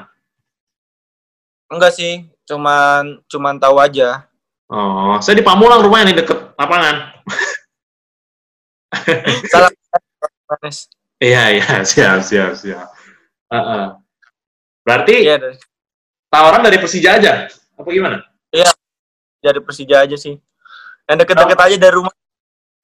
Enggak 1.72 1.92
sih, 1.96 2.28
cuman 2.46 3.24
cuman 3.26 3.56
tahu 3.58 3.80
aja. 3.80 4.28
Oh, 4.70 5.18
saya 5.18 5.40
di 5.40 5.44
Pamulang 5.44 5.82
rumahnya 5.82 6.12
nih 6.12 6.16
deket 6.22 6.38
lapangan. 6.56 6.96
Salah. 9.50 9.70
Iya 11.24 11.56
iya 11.56 11.80
siap 11.88 12.20
siap 12.20 12.52
siap. 12.52 12.92
Heeh. 13.48 13.84
Berarti 14.84 15.14
Iya, 15.24 15.40
dari, 15.40 15.56
tawaran 16.28 16.60
dari 16.60 16.76
Persija 16.76 17.16
aja 17.16 17.48
apa 17.48 17.88
gimana? 17.88 18.20
dari 19.40 19.60
Persija 19.60 20.04
aja 20.04 20.16
sih. 20.16 20.36
Yang 21.08 21.16
deket-deket 21.24 21.58
aja 21.60 21.76
dari 21.80 21.94
rumah. 21.96 22.12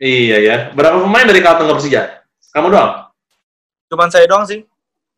Iya 0.00 0.36
ya. 0.40 0.56
Berapa 0.72 1.04
pemain 1.04 1.28
dari 1.28 1.40
Kalteng 1.44 1.68
ke 1.68 1.74
Persija? 1.80 2.02
Kamu 2.52 2.68
doang? 2.72 3.09
Cuman 3.90 4.08
saya 4.08 4.30
doang 4.30 4.46
sih. 4.46 4.62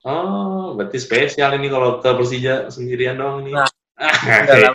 Oh, 0.03 0.75
berarti 0.75 0.99
spesial 0.99 1.55
ini 1.61 1.69
kalau 1.71 2.01
ke 2.01 2.11
Persija 2.11 2.73
sendirian 2.73 3.21
doang 3.21 3.45
ini. 3.45 3.53
Nah, 3.55 3.69
Ah, 4.03 4.11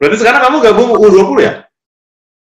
berarti 0.00 0.16
sekarang 0.18 0.40
kamu 0.42 0.56
gabung 0.64 0.90
U20 0.98 1.38
ya? 1.44 1.54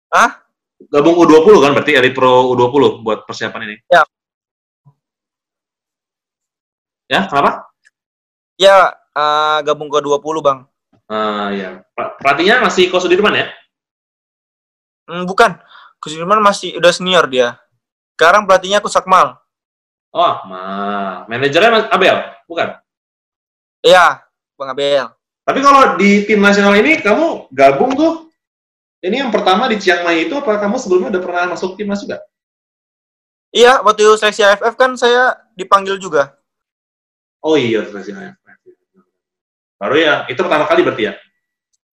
Hah? 0.09 0.41
Gabung 0.89 1.19
U20 1.19 1.61
kan 1.61 1.71
berarti 1.77 1.93
Elite 1.93 2.15
Pro 2.15 2.49
U20 2.55 3.03
buat 3.05 3.27
persiapan 3.27 3.69
ini. 3.69 3.75
Ya. 3.91 4.01
Ya, 7.11 7.27
kenapa? 7.27 7.67
Ya, 8.57 8.95
eh, 9.13 9.59
gabung 9.67 9.91
ke 9.91 9.99
20, 10.01 10.41
Bang. 10.41 10.65
Ah, 11.11 11.51
ya. 11.53 11.83
Pra- 11.93 12.15
Pelatihnya 12.17 12.63
masih 12.63 12.89
Ko 12.89 12.97
Sudirman 12.97 13.35
ya? 13.35 13.51
Hmm, 15.05 15.27
bukan. 15.27 15.59
Kusudirman 15.99 16.39
masih 16.39 16.79
udah 16.79 16.91
senior 16.95 17.27
dia. 17.27 17.59
Sekarang 18.13 18.45
pelatihnya 18.45 18.77
aku 18.79 18.89
Sakmal. 18.89 19.37
Oh, 20.13 20.33
mah. 20.45 21.25
Manajernya 21.25 21.69
Mas 21.73 21.85
Abel, 21.89 22.21
bukan? 22.45 22.77
Iya, 23.81 24.21
Bang 24.53 24.69
Abel. 24.69 25.09
Tapi 25.43 25.59
kalau 25.59 25.97
di 25.97 26.23
tim 26.23 26.39
nasional 26.39 26.77
ini 26.77 27.01
kamu 27.01 27.49
gabung 27.51 27.97
tuh, 27.97 28.29
ini 29.03 29.19
yang 29.19 29.33
pertama 29.33 29.67
di 29.67 29.75
Chiang 29.81 30.05
Mai 30.07 30.29
itu 30.29 30.37
apa 30.37 30.55
kamu 30.61 30.77
sebelumnya 30.79 31.17
udah 31.17 31.23
pernah 31.25 31.43
masuk 31.51 31.75
timnas 31.75 31.99
juga? 31.99 32.21
Iya, 33.51 33.83
waktu 33.83 34.07
seleksi 34.15 34.45
AFF 34.45 34.73
kan 34.79 34.95
saya 34.95 35.35
dipanggil 35.57 35.99
juga. 35.99 36.37
Oh 37.43 37.59
iya, 37.59 37.83
seleksi 37.83 38.13
AFF. 38.15 38.39
Baru 39.81 39.99
ya, 39.99 40.23
itu 40.31 40.39
pertama 40.39 40.63
kali 40.63 40.79
berarti 40.85 41.03
ya? 41.11 41.13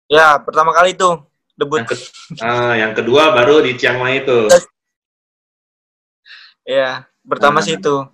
Ya, 0.06 0.38
pertama 0.38 0.70
kali 0.70 0.94
itu 0.94 1.10
debut. 1.58 1.82
Yang, 1.82 1.88
ke- 1.90 2.10
ah, 2.44 2.78
yang 2.78 2.92
kedua 2.94 3.34
baru 3.34 3.64
di 3.66 3.74
Chiang 3.74 3.98
Mai 3.98 4.22
itu. 4.22 4.46
Iya, 6.70 7.02
pertama 7.26 7.58
Ah. 7.58 7.64
sih 7.66 7.74
itu. 7.74 8.06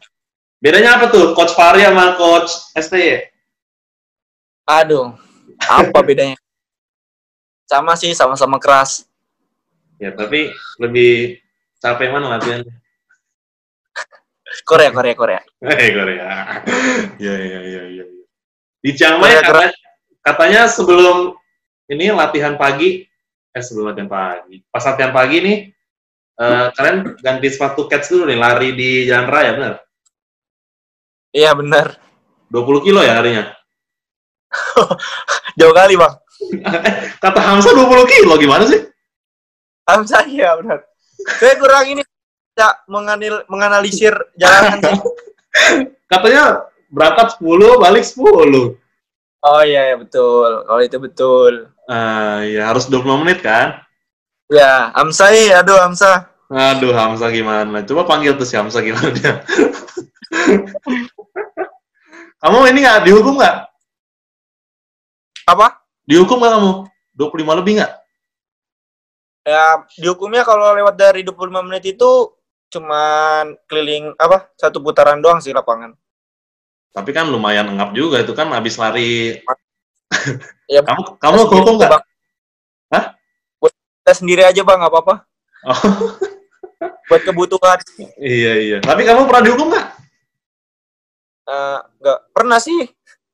Bedanya 0.56 0.96
apa 0.96 1.12
tuh, 1.12 1.36
Coach 1.36 1.52
Fahri 1.52 1.84
sama 1.84 2.16
Coach 2.16 2.48
STY? 2.72 3.28
Aduh, 4.64 5.12
apa 5.60 5.98
bedanya? 6.08 6.40
Sama 7.68 7.92
sih, 8.00 8.16
sama-sama 8.16 8.56
keras. 8.56 9.04
Ya, 10.00 10.16
tapi 10.16 10.48
lebih 10.80 11.36
capek 11.76 12.08
mana 12.08 12.40
latihan? 12.40 12.64
Korea, 14.64 14.88
Korea, 14.88 15.14
Korea. 15.14 15.40
Eh, 15.60 15.90
Korea. 15.92 16.24
Iya, 17.20 17.34
iya, 17.36 17.60
iya, 17.60 17.82
iya. 17.92 18.04
Di 18.80 18.90
Chiang 18.96 19.18
Mai 19.20 19.36
katanya, 19.36 19.72
katanya 20.22 20.60
sebelum 20.70 21.34
ini 21.90 22.08
latihan 22.14 22.56
pagi, 22.56 23.04
eh 23.50 23.62
sebelum 23.62 23.92
latihan 23.92 24.08
pagi, 24.08 24.62
pas 24.70 24.80
latihan 24.80 25.12
pagi 25.12 25.36
nih, 25.42 25.56
uh, 26.40 26.68
kalian 26.76 27.16
ganti 27.20 27.48
sepatu 27.48 27.88
cats 27.88 28.12
dulu 28.12 28.28
nih, 28.28 28.38
lari 28.38 28.68
di 28.76 28.90
jalan 29.08 29.28
raya, 29.28 29.50
benar? 29.56 29.74
Iya, 31.32 31.50
benar. 31.56 32.00
20 32.48 32.86
kilo 32.86 33.00
ya 33.02 33.18
harinya? 33.20 33.52
Jauh 35.58 35.74
kali, 35.74 35.94
Bang. 35.98 36.14
Kata 37.24 37.40
Hamsa 37.40 37.72
20 37.72 38.12
kilo, 38.12 38.34
gimana 38.40 38.64
sih? 38.68 38.84
Hamsa, 39.88 40.24
iya 40.26 40.56
benar. 40.58 40.84
Saya 41.40 41.56
kurang 41.56 41.84
ini, 41.88 42.02
ya, 42.56 42.68
menganil, 42.88 43.42
menganalisir 43.48 44.12
jalanan. 44.36 44.80
Katanya 46.12 46.68
berangkat 46.92 47.40
10, 47.40 47.82
balik 47.82 48.04
10. 48.04 48.76
Oh 49.46 49.62
iya, 49.62 49.94
ya, 49.94 49.96
betul. 49.96 50.66
Kalau 50.66 50.82
itu 50.82 50.98
betul. 50.98 51.52
Uh, 51.86 52.42
ya 52.50 52.66
harus 52.66 52.90
25 52.90 53.22
menit 53.22 53.38
kan? 53.46 53.85
Ya, 54.46 54.94
Hamsa 54.94 55.34
ya, 55.34 55.58
aduh 55.58 55.74
Hamsa. 55.82 56.30
Aduh, 56.46 56.94
Hamsa 56.94 57.26
gimana? 57.34 57.82
Coba 57.82 58.06
panggil 58.06 58.38
tuh 58.38 58.46
si 58.46 58.54
Hamsa 58.54 58.78
gimana 58.78 59.10
dia. 59.10 59.42
kamu 62.42 62.70
ini 62.70 62.86
nggak 62.86 63.02
dihukum 63.10 63.42
nggak? 63.42 63.66
Apa? 65.50 65.82
Dihukum 66.06 66.38
nggak 66.38 66.54
kamu? 66.54 66.72
25 67.18 67.58
lebih 67.58 67.72
nggak? 67.82 67.92
Ya, 69.46 69.82
dihukumnya 69.98 70.46
kalau 70.46 70.74
lewat 70.78 70.94
dari 70.94 71.26
25 71.26 71.66
menit 71.66 71.98
itu 71.98 72.30
cuman 72.70 73.58
keliling 73.66 74.14
apa? 74.14 74.46
Satu 74.54 74.78
putaran 74.78 75.18
doang 75.18 75.42
sih 75.42 75.50
lapangan. 75.50 75.98
Tapi 76.94 77.10
kan 77.10 77.26
lumayan 77.26 77.66
ngap 77.74 77.90
juga 77.98 78.22
itu 78.22 78.30
kan 78.38 78.46
habis 78.54 78.78
lari. 78.78 79.42
ya, 80.70 80.86
kamu 80.86 81.18
kamu 81.18 81.36
hukum 81.50 81.82
nggak? 81.82 82.05
Kita 84.06 84.22
sendiri 84.22 84.46
aja 84.46 84.62
bang, 84.62 84.78
nggak 84.78 84.92
apa-apa. 84.94 85.26
Oh. 85.66 86.14
Buat 87.10 87.26
kebutuhan. 87.26 87.82
Iya 88.14 88.52
iya. 88.62 88.78
Tapi 88.78 89.02
kamu 89.02 89.26
pernah 89.26 89.42
dihukum 89.42 89.66
nggak? 89.66 89.86
Uh, 91.42 91.82
nggak 91.98 92.18
pernah 92.30 92.62
sih. 92.62 92.86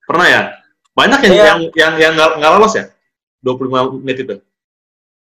Pernah 0.08 0.26
ya? 0.32 0.42
Banyak 0.96 1.28
yang 1.28 1.34
iya. 1.36 1.44
yang 1.44 1.60
yang 1.76 1.92
yang 2.00 2.12
nggak 2.16 2.52
lolos 2.56 2.72
ya? 2.72 2.88
25 3.44 4.00
menit 4.00 4.24
itu. 4.24 4.34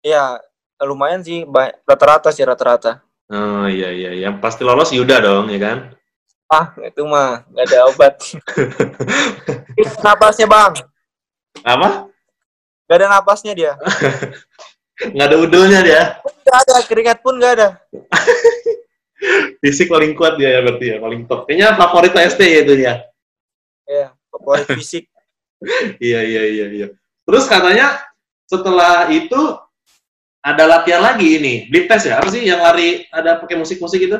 Iya, 0.04 0.44
lumayan 0.84 1.24
sih, 1.24 1.48
rata-rata 1.88 2.28
sih 2.36 2.44
rata-rata. 2.44 3.00
Oh 3.32 3.64
iya 3.64 3.96
iya, 3.96 4.28
yang 4.28 4.44
pasti 4.44 4.60
lolos 4.60 4.92
Yuda 4.92 5.24
dong, 5.24 5.48
ya 5.48 5.56
kan? 5.56 5.96
Ah, 6.52 6.76
itu 6.84 7.00
mah 7.08 7.48
nggak 7.48 7.64
ada 7.64 7.78
obat. 7.88 8.14
napasnya 10.04 10.44
bang. 10.44 10.84
Apa? 11.64 12.12
Gak 12.84 12.96
ada 13.00 13.08
napasnya 13.08 13.56
dia. 13.56 13.72
nggak 15.00 15.26
ada 15.32 15.36
udulnya 15.40 15.80
dia. 15.80 16.02
Nggak 16.44 16.58
ada, 16.66 16.74
keringat 16.84 17.18
pun 17.24 17.40
nggak 17.40 17.52
ada. 17.56 17.68
Fisik 19.60 19.92
paling 19.92 20.16
kuat 20.16 20.40
dia 20.40 20.56
ya 20.56 20.60
berarti 20.64 20.86
ya, 20.92 20.96
paling 21.00 21.20
top. 21.28 21.44
Kayaknya 21.44 21.68
favorit 21.76 22.14
ST 22.16 22.40
ya 22.40 22.60
itu 22.64 22.72
ya. 22.80 22.94
Iya, 23.84 24.06
favorit 24.32 24.68
fisik. 24.80 25.04
iya 26.00 26.24
iya 26.24 26.42
iya 26.48 26.66
iya. 26.72 26.88
Terus 27.28 27.44
katanya 27.44 28.00
setelah 28.48 29.12
itu 29.12 29.60
ada 30.40 30.64
latihan 30.64 31.04
lagi 31.04 31.36
ini, 31.36 31.68
blip 31.68 31.84
test 31.84 32.08
ya? 32.08 32.16
Apa 32.16 32.32
sih 32.32 32.40
yang 32.48 32.64
lari 32.64 33.04
ada 33.12 33.36
pakai 33.36 33.60
musik-musik 33.60 34.00
itu? 34.00 34.16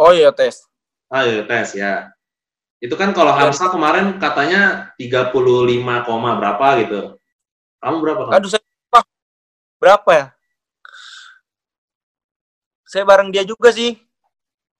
Oh 0.00 0.16
iya 0.16 0.32
tes. 0.32 0.64
Ah 1.12 1.28
iya 1.28 1.44
tes 1.44 1.76
ya. 1.76 2.08
Itu 2.80 2.96
kan 2.96 3.12
kalau. 3.12 3.36
Hamsa 3.36 3.68
kemarin 3.68 4.16
katanya 4.16 4.96
35, 4.96 5.36
berapa 6.40 6.66
gitu. 6.80 7.00
Kamu 7.84 7.96
berapa? 8.00 8.22
Kamu? 8.32 8.36
Aduh 8.40 8.48
berapa? 9.80 10.10
Ya? 10.12 10.26
Saya 12.84 13.02
bareng 13.08 13.32
dia 13.32 13.42
juga 13.42 13.72
sih. 13.72 13.96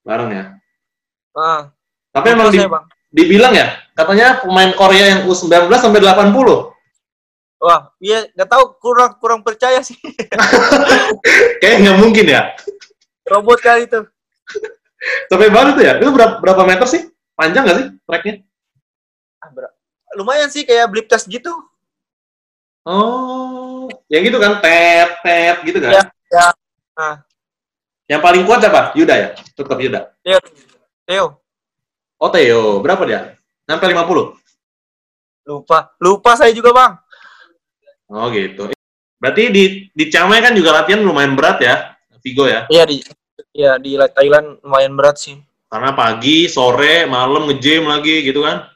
Bareng 0.05 0.29
ya? 0.29 0.45
Ah. 1.35 1.73
Tapi 2.11 2.27
emang 2.35 2.51
di, 2.51 2.59
saya, 2.59 2.67
bang. 2.67 2.85
dibilang 3.07 3.53
ya, 3.55 3.71
katanya 3.95 4.43
pemain 4.43 4.71
Korea 4.75 5.15
yang 5.15 5.21
U19 5.31 5.71
sampai 5.79 6.03
80. 6.03 6.71
Wah, 7.61 7.93
iya 8.03 8.25
nggak 8.35 8.49
tahu 8.49 8.63
kurang 8.81 9.11
kurang 9.21 9.41
percaya 9.45 9.79
sih. 9.85 9.95
Kayak 11.61 11.77
nggak 11.87 11.97
mungkin 12.01 12.25
ya. 12.25 12.51
Robot 13.29 13.61
kali 13.63 13.85
itu. 13.87 14.01
Sampai 15.29 15.53
baru 15.53 15.77
tuh 15.77 15.83
ya? 15.85 15.95
Itu 16.01 16.11
berapa, 16.11 16.41
berapa 16.41 16.61
meter 16.67 16.89
sih? 16.89 17.07
Panjang 17.37 17.63
nggak 17.63 17.77
sih 17.79 17.87
treknya? 18.05 18.35
Ah, 19.39 19.49
Lumayan 20.19 20.49
sih 20.51 20.67
kayak 20.67 20.89
blip 20.91 21.07
test 21.07 21.31
gitu. 21.31 21.53
Oh, 22.81 23.40
yang 24.11 24.21
gitu 24.27 24.37
kan, 24.43 24.59
tet, 24.59 25.09
tet 25.23 25.57
gitu 25.63 25.79
kan? 25.79 25.91
Ya, 25.95 26.03
ya. 26.27 26.47
Nah. 26.99 27.15
Yang 28.11 28.21
paling 28.27 28.43
kuat 28.43 28.59
siapa? 28.59 28.91
Yuda 28.91 29.15
ya? 29.15 29.29
Tetap 29.55 29.79
Yuda? 29.79 30.11
Theo. 30.19 30.39
Theo. 31.07 31.25
Oh, 32.19 32.27
Theo. 32.27 32.83
Berapa 32.83 33.07
dia? 33.07 33.39
Sampai 33.63 33.95
50? 33.95 34.35
Lupa. 35.47 35.95
Lupa 36.03 36.31
saya 36.35 36.51
juga, 36.51 36.75
Bang. 36.75 36.99
Oh 38.11 38.27
gitu. 38.35 38.67
Berarti 39.15 39.47
di 39.47 39.63
di 39.95 40.03
Chiang 40.11 40.27
Mai 40.27 40.43
kan 40.43 40.51
juga 40.51 40.75
latihan 40.75 40.99
lumayan 40.99 41.31
berat 41.31 41.63
ya, 41.63 41.95
Vigo 42.19 42.43
ya? 42.43 42.67
Iya 42.67 42.83
di 42.83 42.99
Iya 43.51 43.75
di 43.79 43.95
Thailand 43.95 44.63
lumayan 44.63 44.95
berat 44.95 45.19
sih. 45.19 45.35
Karena 45.71 45.95
pagi, 45.95 46.51
sore, 46.51 47.07
malam 47.07 47.47
nge-gym 47.47 47.87
lagi 47.87 48.27
gitu 48.27 48.43
kan? 48.43 48.67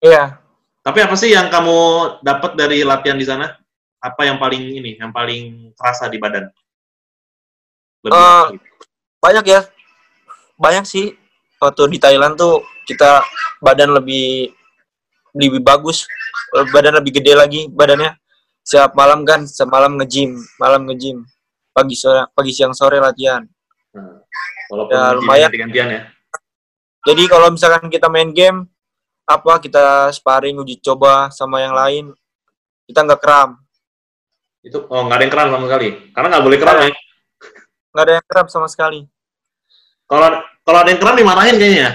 Iya. 0.00 0.40
Tapi 0.80 0.98
apa 1.04 1.14
sih 1.16 1.32
yang 1.32 1.52
kamu 1.52 1.76
dapat 2.24 2.56
dari 2.56 2.80
latihan 2.84 3.20
di 3.20 3.26
sana? 3.26 3.52
Apa 4.00 4.28
yang 4.28 4.36
paling 4.36 4.62
ini, 4.62 4.96
yang 5.00 5.10
paling 5.10 5.72
terasa 5.74 6.06
di 6.06 6.18
badan? 6.20 6.48
Lebih 8.04 8.14
uh, 8.14 8.46
banyak 9.18 9.44
ya. 9.48 9.60
Banyak 10.60 10.84
sih. 10.86 11.16
Waktu 11.56 11.96
di 11.96 11.98
Thailand 11.98 12.36
tuh 12.36 12.60
kita 12.84 13.24
badan 13.64 13.96
lebih 13.96 14.52
lebih 15.36 15.60
bagus, 15.64 16.04
badan 16.72 17.00
lebih 17.00 17.20
gede 17.20 17.32
lagi 17.32 17.60
badannya 17.72 18.12
setiap 18.66 18.98
malam 18.98 19.22
kan 19.22 19.46
semalam 19.46 19.94
nge-gym, 19.96 20.36
malam 20.58 20.84
nge-gym. 20.90 21.24
Pagi 21.72 21.94
sore 21.96 22.28
pagi 22.32 22.52
siang 22.56 22.72
sore 22.72 23.00
latihan. 23.00 23.44
Walaupun 24.72 24.96
ya, 24.96 25.14
lumayan 25.14 25.50
gantian 25.52 25.88
ya. 25.92 26.02
Jadi 27.06 27.22
kalau 27.30 27.54
misalkan 27.54 27.86
kita 27.86 28.10
main 28.10 28.34
game 28.34 28.66
apa 29.26 29.58
kita 29.62 30.10
sparring 30.14 30.58
uji 30.58 30.78
coba 30.82 31.30
sama 31.34 31.62
yang 31.62 31.74
lain 31.74 32.04
kita 32.86 33.02
nggak 33.06 33.22
kram. 33.22 33.58
Itu 34.66 34.82
oh 34.90 35.00
nggak 35.06 35.16
ada 35.22 35.24
yang 35.30 35.34
kram 35.34 35.48
sama 35.54 35.66
sekali. 35.70 35.88
Karena 36.10 36.26
nggak 36.34 36.44
boleh 36.44 36.58
kram 36.58 36.76
ya. 36.82 36.90
Nggak 37.94 38.02
ada 38.02 38.12
yang 38.18 38.26
kram 38.26 38.46
sama 38.50 38.66
sekali. 38.66 39.00
Kalau 40.10 40.28
kalau 40.66 40.78
ada 40.82 40.90
yang 40.90 40.98
kram 40.98 41.14
dimarahin 41.14 41.54
kayaknya. 41.54 41.90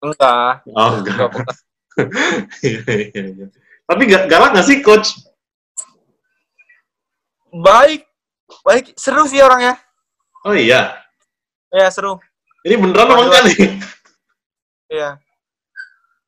Enggak. 0.00 0.64
Oh 0.72 0.90
enggak. 0.96 1.28
enggak. 1.28 1.48
Tapi 3.88 4.02
galak 4.08 4.50
nggak 4.56 4.66
sih 4.66 4.80
coach? 4.80 5.12
Baik. 7.52 8.08
Baik. 8.64 8.96
Seru 8.96 9.28
sih 9.28 9.44
orangnya. 9.44 9.76
Oh 10.48 10.56
iya? 10.56 10.96
Iya, 11.68 11.92
seru. 11.92 12.16
Ini 12.64 12.80
beneran 12.80 13.12
apa 13.12 13.22
enggak 13.28 13.42
nih? 13.44 13.58
Iya. 14.88 15.10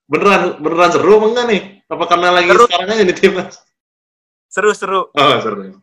Beneran 0.04 0.60
beneran 0.60 0.90
seru 0.92 1.16
apa 1.16 1.26
enggak 1.32 1.46
nih? 1.48 1.62
Apa 1.88 2.04
karena 2.04 2.28
lagi 2.28 2.48
seru. 2.52 2.64
sekarang 2.68 2.88
aja 2.92 3.04
di 3.08 3.16
timnas? 3.16 3.54
Seru, 4.50 4.74
seru. 4.74 5.06
Oh, 5.14 5.34
seru. 5.38 5.78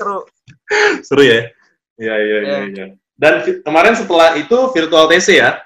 seru. 0.00 0.18
seru 1.04 1.20
ya? 1.20 1.52
Iya, 2.00 2.14
iya, 2.16 2.38
iya, 2.40 2.58
iya. 2.64 2.64
Ya. 2.72 2.86
Dan 3.12 3.44
kemarin 3.60 3.92
setelah 3.92 4.40
itu 4.40 4.56
virtual 4.72 5.04
TC 5.12 5.28
ya? 5.36 5.60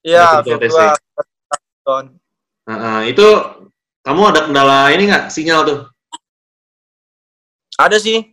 Iya, 0.00 0.40
virtual, 0.40 0.96
virtual 0.96 2.00
TC. 2.08 2.16
Nah, 2.72 3.04
itu 3.04 3.26
kamu 4.00 4.22
ada 4.32 4.40
kendala 4.48 4.88
ini 4.96 5.12
nggak 5.12 5.28
sinyal 5.28 5.60
tuh? 5.68 5.80
Ada 7.76 8.00
sih. 8.00 8.32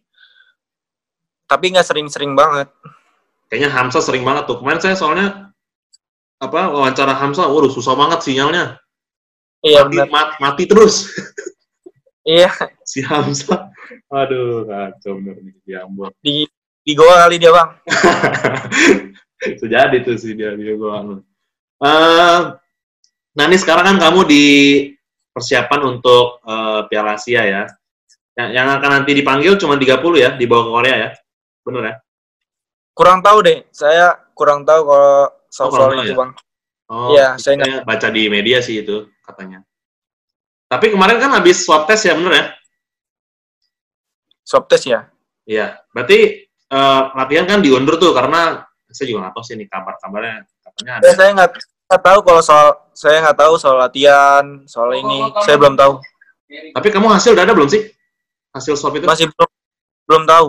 Tapi 1.44 1.76
nggak 1.76 1.84
sering-sering 1.84 2.40
banget. 2.40 2.72
Kayaknya 3.52 3.70
Hamsa 3.76 4.00
sering 4.00 4.24
banget 4.24 4.48
tuh. 4.48 4.64
Kemarin 4.64 4.80
saya 4.80 4.96
soalnya 4.96 5.52
apa 6.40 6.72
wawancara 6.72 7.20
Hamsa, 7.20 7.52
waduh 7.52 7.68
susah 7.68 8.00
banget 8.00 8.24
sinyalnya. 8.24 8.80
Iya 9.60 9.88
mati, 9.88 10.08
Mati, 10.08 10.36
mati 10.40 10.64
terus. 10.72 11.04
iya. 12.24 12.52
si 12.84 13.00
Hamsa, 13.04 13.72
aduh 14.12 14.68
kacau 14.68 15.20
bener 15.20 15.38
nih 15.44 15.56
di 15.64 15.74
Ambon. 15.78 16.12
Di 16.20 16.48
di 16.84 16.92
Goa 16.96 17.28
kali 17.28 17.40
dia 17.40 17.52
bang. 17.52 17.70
Itu 19.56 19.66
jadi 19.68 20.04
tuh 20.04 20.16
sih 20.20 20.36
dia 20.36 20.56
di 20.56 20.68
Goa. 20.76 21.20
Uh, 21.84 22.40
nah 23.36 23.44
ini 23.48 23.58
sekarang 23.60 23.96
kan 23.96 23.98
kamu 24.00 24.20
di 24.28 24.46
persiapan 25.34 25.82
untuk 25.98 26.44
uh, 26.44 26.88
Piala 26.88 27.16
Asia 27.16 27.44
ya. 27.44 27.64
Yang, 28.34 28.50
yang 28.50 28.68
akan 28.82 28.90
nanti 29.02 29.12
dipanggil 29.14 29.62
cuma 29.62 29.78
30 29.78 29.94
ya, 30.18 30.30
dibawa 30.34 30.66
ke 30.66 30.72
Korea 30.74 30.96
ya? 30.98 31.10
Bener 31.62 31.84
ya? 31.86 31.96
Kurang 32.98 33.22
tahu 33.22 33.46
deh. 33.46 33.62
Saya 33.70 34.18
kurang 34.34 34.66
tahu 34.66 34.90
kalau 34.90 35.30
Oh, 35.54 35.70
soal 35.70 35.94
tahu 35.94 36.02
itu, 36.02 36.14
ya? 36.14 36.18
Bang. 36.18 36.32
Oh, 36.90 37.14
Iya, 37.14 37.28
saya 37.38 37.56
saya 37.62 37.86
baca 37.86 38.08
di 38.10 38.26
media 38.26 38.58
sih 38.58 38.82
itu 38.82 39.06
katanya. 39.22 39.62
Tapi 40.74 40.90
kemarin 40.90 41.22
kan 41.22 41.30
habis 41.38 41.62
swab 41.62 41.86
test 41.86 42.10
ya, 42.10 42.18
bener 42.18 42.34
ya? 42.34 42.46
Swab 44.42 44.66
test 44.66 44.90
ya? 44.90 45.06
Iya. 45.46 45.78
Berarti 45.94 46.50
eh, 46.50 47.02
latihan 47.14 47.46
kan 47.46 47.62
diundur 47.62 48.02
tuh 48.02 48.10
karena 48.18 48.66
saya 48.90 49.06
juga 49.06 49.30
nggak 49.30 49.34
tahu 49.38 49.44
sih 49.46 49.56
nih 49.58 49.68
kabar-kabarnya 49.70 50.36
katanya 50.66 50.92
ada. 50.98 51.04
Ya, 51.06 51.14
saya 51.14 51.30
nggak 51.38 51.50
nggak 51.62 52.02
tahu 52.02 52.20
kalau 52.26 52.42
soal 52.42 52.68
saya 52.94 53.18
nggak 53.22 53.38
tahu 53.38 53.54
soal 53.62 53.78
latihan, 53.78 54.46
soal 54.66 54.90
ini. 54.98 55.30
Saya 55.46 55.62
belum 55.62 55.78
tahu. 55.78 56.02
Tapi 56.74 56.88
kamu 56.90 57.08
hasil 57.14 57.38
udah 57.38 57.46
ada 57.46 57.54
belum 57.54 57.70
sih? 57.70 57.82
Hasil 58.54 58.74
swab 58.78 58.98
itu? 58.98 59.06
Masih 59.06 59.30
belum 59.30 59.50
belum 60.10 60.24
tahu. 60.26 60.48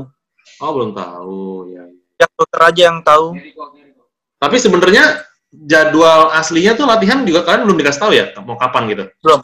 Oh, 0.65 0.71
belum 0.73 0.91
tahu. 0.97 1.41
Ya. 1.73 1.85
Ya 2.21 2.27
dokter 2.33 2.61
aja 2.65 2.83
yang 2.93 2.99
tahu. 3.05 3.37
Tapi 4.41 4.57
sebenarnya 4.61 5.25
jadwal 5.55 6.33
aslinya 6.35 6.77
tuh 6.77 6.85
latihan 6.85 7.25
juga 7.25 7.47
kalian 7.47 7.65
belum 7.65 7.79
dikasih 7.81 8.01
tahu 8.01 8.13
ya? 8.13 8.25
Mau 8.45 8.57
kapan 8.61 8.89
gitu? 8.93 9.05
Belum. 9.25 9.41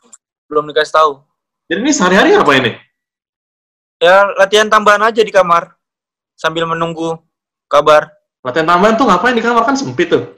Belum 0.51 0.67
dikasih 0.67 0.95
tahu. 0.99 1.23
Jadi 1.71 1.81
ini 1.87 1.93
sehari-hari 1.95 2.35
apa 2.35 2.53
ini? 2.59 2.75
Ya 4.03 4.27
latihan 4.35 4.67
tambahan 4.67 5.07
aja 5.07 5.23
di 5.23 5.31
kamar 5.31 5.79
sambil 6.35 6.67
menunggu 6.67 7.15
kabar. 7.71 8.11
Latihan 8.43 8.67
tambahan 8.67 8.99
tuh 8.99 9.07
ngapain 9.07 9.39
di 9.39 9.45
kamar 9.45 9.63
kan 9.63 9.79
sempit 9.79 10.11
tuh. 10.11 10.35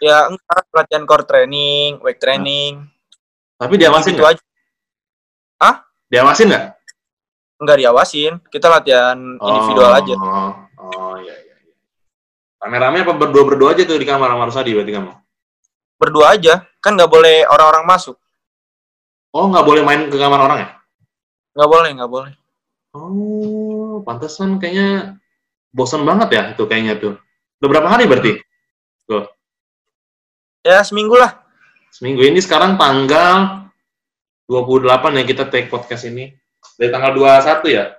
Ya 0.00 0.32
enggak 0.32 0.64
latihan 0.72 1.04
core 1.04 1.28
training, 1.28 2.00
weight 2.00 2.16
training. 2.16 2.88
Tapi 3.60 3.76
diawasin 3.76 4.16
Itu 4.16 4.24
nggak? 4.24 4.40
aja 4.40 4.46
Diawasin 6.06 6.46
nggak? 6.50 6.64
enggak 7.56 7.78
diawasin. 7.80 8.32
Kita 8.52 8.68
latihan 8.68 9.16
individual 9.16 9.90
oh, 9.90 9.98
aja. 9.98 10.14
Oh, 10.76 11.14
iya, 11.18 11.34
iya. 11.40 11.54
iya. 11.64 11.74
Rame-rame 12.60 13.00
apa 13.02 13.12
berdua-berdua 13.16 13.72
aja 13.72 13.82
tuh 13.88 13.96
di 13.96 14.04
kamar 14.04 14.28
sama 14.28 14.44
Rusadi 14.44 14.76
berarti 14.76 14.92
kamu? 14.92 15.12
Berdua 15.96 16.36
aja. 16.36 16.68
Kan 16.84 17.00
nggak 17.00 17.08
boleh 17.08 17.48
orang-orang 17.48 17.88
masuk. 17.88 18.16
Oh, 19.36 19.52
nggak 19.52 19.68
boleh 19.68 19.84
main 19.84 20.08
ke 20.08 20.16
kamar 20.16 20.40
orang 20.40 20.58
ya? 20.64 20.68
Nggak 21.52 21.68
boleh, 21.68 21.90
nggak 21.92 22.08
boleh. 22.08 22.32
Oh, 22.96 24.00
pantesan 24.00 24.56
kayaknya 24.56 25.20
bosan 25.76 26.08
banget 26.08 26.28
ya 26.32 26.42
itu 26.56 26.64
kayaknya 26.64 26.96
tuh. 26.96 27.20
Udah 27.60 27.68
berapa 27.68 27.88
hari 27.92 28.08
berarti? 28.08 28.40
Ya 30.64 30.80
seminggu 30.80 31.20
lah. 31.20 31.44
Seminggu 31.92 32.24
ini 32.24 32.40
sekarang 32.40 32.80
tanggal 32.80 33.68
28 34.48 35.20
ya 35.20 35.24
kita 35.28 35.44
take 35.52 35.68
podcast 35.68 36.08
ini. 36.08 36.32
Dari 36.80 36.88
tanggal 36.88 37.12
21 37.12 37.68
ya? 37.68 37.92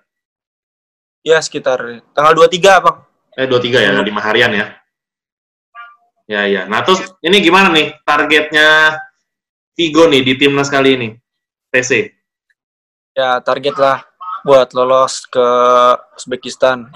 Ya 1.22 1.38
sekitar 1.38 2.02
tanggal 2.18 2.34
23 2.34 2.82
bang. 2.82 2.98
Eh, 3.38 3.46
23 3.46 3.86
ya, 3.86 3.94
5 3.94 4.26
harian 4.26 4.52
ya. 4.58 4.66
Ya, 6.28 6.42
ya. 6.50 6.62
Nah, 6.66 6.82
terus 6.82 7.06
ini 7.22 7.40
gimana 7.40 7.70
nih 7.70 7.94
targetnya 8.02 8.98
Vigo 9.78 10.10
nih 10.10 10.26
di 10.26 10.34
timnas 10.36 10.74
kali 10.74 10.98
ini? 10.98 11.10
TC. 11.72 12.14
Ya 13.18 13.42
target 13.42 13.76
lah 13.76 14.06
buat 14.46 14.72
lolos 14.78 15.26
ke 15.28 15.48
Uzbekistan. 16.16 16.88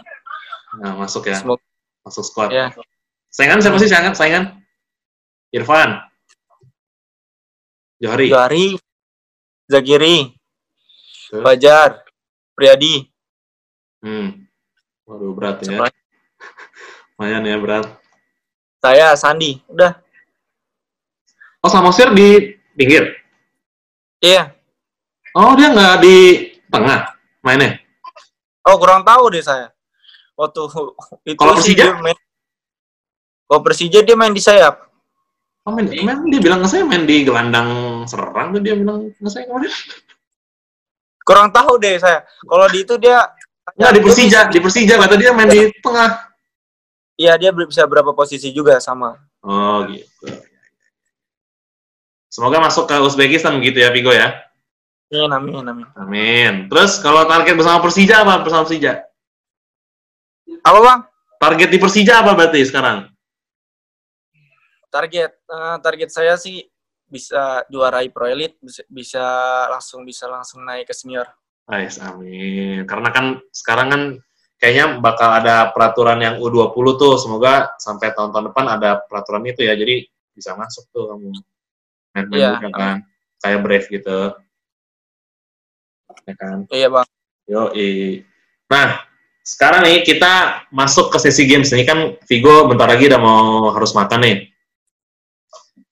Nah, 0.80 0.96
masuk 0.96 1.28
ya. 1.28 1.36
Semoga 1.36 1.64
Masuk 2.02 2.24
squad. 2.26 2.50
ya. 2.50 2.74
Saingan 3.30 3.62
siapa 3.62 3.78
sih 3.78 3.90
saingan? 3.92 4.14
Saingan? 4.18 4.44
Irfan. 5.54 6.02
Johari. 8.02 8.28
Jari, 8.34 8.68
Zagiri, 9.70 10.18
Terus? 11.30 11.44
Fajar, 11.46 12.02
Priyadi. 12.58 13.06
Hmm. 14.02 14.50
Waduh, 15.06 15.38
berat 15.38 15.62
ya. 15.62 15.86
Lumayan 17.22 17.46
ya, 17.46 17.56
berat. 17.62 17.86
Saya 18.82 19.14
Sandi. 19.14 19.62
Udah. 19.70 19.94
Oh, 21.62 21.70
Samosir 21.70 22.10
di 22.18 22.58
pinggir? 22.74 23.14
Iya. 24.18 24.50
Oh, 25.32 25.56
dia 25.56 25.72
nggak 25.72 25.96
di 26.04 26.16
tengah 26.68 27.08
mainnya? 27.40 27.80
Oh 28.68 28.76
kurang 28.78 29.02
tahu 29.08 29.32
deh 29.32 29.44
saya. 29.44 29.72
Waktu 30.36 30.62
itu 31.26 31.40
Kalau 31.40 31.54
Persija? 31.56 31.86
dia 31.88 31.96
main. 31.98 32.18
Kalau 33.48 33.62
Persija 33.64 34.00
dia 34.04 34.16
main 34.16 34.34
di 34.36 34.44
sayap. 34.44 34.92
Oh, 35.62 35.78
main, 35.78 35.86
main, 35.88 36.18
dia 36.28 36.42
bilang 36.42 36.66
ke 36.66 36.68
saya 36.68 36.84
main 36.84 37.06
di 37.06 37.22
gelandang 37.22 38.02
serang 38.10 38.50
tuh 38.50 38.62
dia 38.66 38.74
bilang 38.74 39.14
ke 39.14 39.30
saya 39.30 39.46
kemarin. 39.46 39.72
Kurang 41.28 41.50
tahu 41.54 41.78
deh 41.78 41.96
saya. 42.02 42.26
Kalau 42.44 42.66
di 42.68 42.80
itu 42.82 42.96
dia 42.98 43.30
Nggak, 43.78 43.92
di 43.94 44.02
Persija, 44.02 44.40
di 44.50 44.60
Persija 44.60 44.98
kata 44.98 45.16
dia 45.16 45.32
main 45.32 45.48
di 45.48 45.70
tengah. 45.80 46.28
Iya 47.16 47.38
dia 47.38 47.54
bisa 47.54 47.86
berapa 47.86 48.10
posisi 48.12 48.50
juga 48.50 48.82
sama. 48.82 49.16
Oh, 49.46 49.86
gitu. 49.86 50.28
Semoga 52.32 52.58
masuk 52.64 52.90
ke 52.90 52.96
Uzbekistan 52.98 53.62
gitu 53.62 53.78
ya, 53.80 53.94
Vigo 53.94 54.10
ya. 54.10 54.51
Amin, 55.12 55.28
amin, 55.28 55.68
amin. 55.68 55.88
Amin. 56.00 56.54
Terus 56.72 56.96
kalau 57.04 57.28
target 57.28 57.60
bersama 57.60 57.84
Persija 57.84 58.24
apa 58.24 58.40
bersama 58.48 58.64
Persija? 58.64 59.04
Apa 60.64 60.80
bang? 60.80 61.00
Target 61.36 61.68
di 61.68 61.78
Persija 61.84 62.24
apa 62.24 62.32
berarti 62.32 62.64
sekarang? 62.64 63.12
Target 64.88 65.32
eh, 65.36 65.78
target 65.84 66.10
saya 66.16 66.40
sih 66.40 66.64
bisa 67.12 67.68
juarai 67.68 68.08
Pro 68.08 68.24
Elite, 68.24 68.56
bisa, 68.64 68.88
bisa 68.88 69.26
langsung 69.68 70.08
bisa 70.08 70.32
langsung 70.32 70.64
naik 70.64 70.88
ke 70.88 70.96
senior. 70.96 71.28
Ais, 71.68 72.00
amin. 72.00 72.88
Karena 72.88 73.12
kan 73.12 73.40
sekarang 73.52 73.88
kan 73.92 74.02
kayaknya 74.64 74.96
bakal 75.04 75.28
ada 75.28 75.76
peraturan 75.76 76.24
yang 76.24 76.36
U20 76.40 76.88
tuh. 76.96 77.20
Semoga 77.20 77.76
sampai 77.84 78.16
tahun-tahun 78.16 78.52
depan 78.52 78.66
ada 78.80 79.04
peraturan 79.12 79.44
itu 79.44 79.68
ya. 79.68 79.76
Jadi 79.76 80.08
bisa 80.32 80.56
masuk 80.56 80.88
tuh 80.96 81.12
kamu. 81.12 81.36
Main-main 82.16 82.40
Iya. 82.40 82.52
kan. 82.72 82.98
Kayak 83.44 83.60
Brave 83.64 83.88
gitu. 83.92 84.20
Ya 86.28 86.34
kan? 86.36 86.58
Iya 86.72 86.88
bang. 86.90 87.08
Yo, 87.50 87.62
Nah, 88.72 89.04
sekarang 89.44 89.84
nih 89.84 90.06
kita 90.06 90.64
masuk 90.72 91.12
ke 91.12 91.18
sesi 91.20 91.44
games. 91.44 91.74
Ini 91.76 91.84
kan 91.84 92.16
Vigo 92.30 92.72
bentar 92.72 92.88
lagi 92.88 93.12
udah 93.12 93.20
mau 93.20 93.74
harus 93.76 93.92
makan 93.92 94.24
nih. 94.24 94.38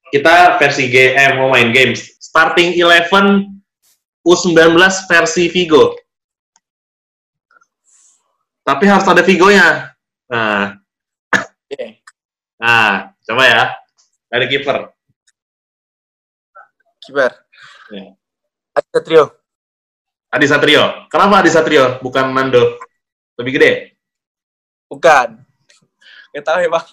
Kita 0.09 0.57
versi 0.57 0.89
G, 0.89 1.13
eh, 1.13 1.35
mau 1.37 1.53
main 1.53 1.69
games. 1.69 2.17
Starting 2.17 2.73
11 2.77 3.45
U19 4.25 4.73
versi 5.05 5.51
Vigo. 5.51 5.97
Tapi 8.65 8.85
harus 8.85 9.05
ada 9.05 9.25
Vigonya. 9.25 9.97
Nah, 10.29 10.77
Oke. 11.33 12.05
nah, 12.61 13.13
coba 13.25 13.43
ya. 13.45 13.63
Dari 14.29 14.45
kiper. 14.45 14.77
Kiper. 17.01 17.31
Ya. 17.89 18.13
Ada 18.77 18.99
trio. 19.01 19.38
Adi 20.29 20.45
Satrio. 20.45 21.09
Kenapa 21.09 21.41
Adi 21.41 21.49
Satrio? 21.49 21.97
Bukan 22.05 22.29
Nando. 22.29 22.77
Lebih 23.41 23.51
gede? 23.57 23.71
Bukan. 24.85 25.41
Gak 26.29 26.45
tahu 26.45 26.59
ya 26.61 26.69
bang. 26.69 26.87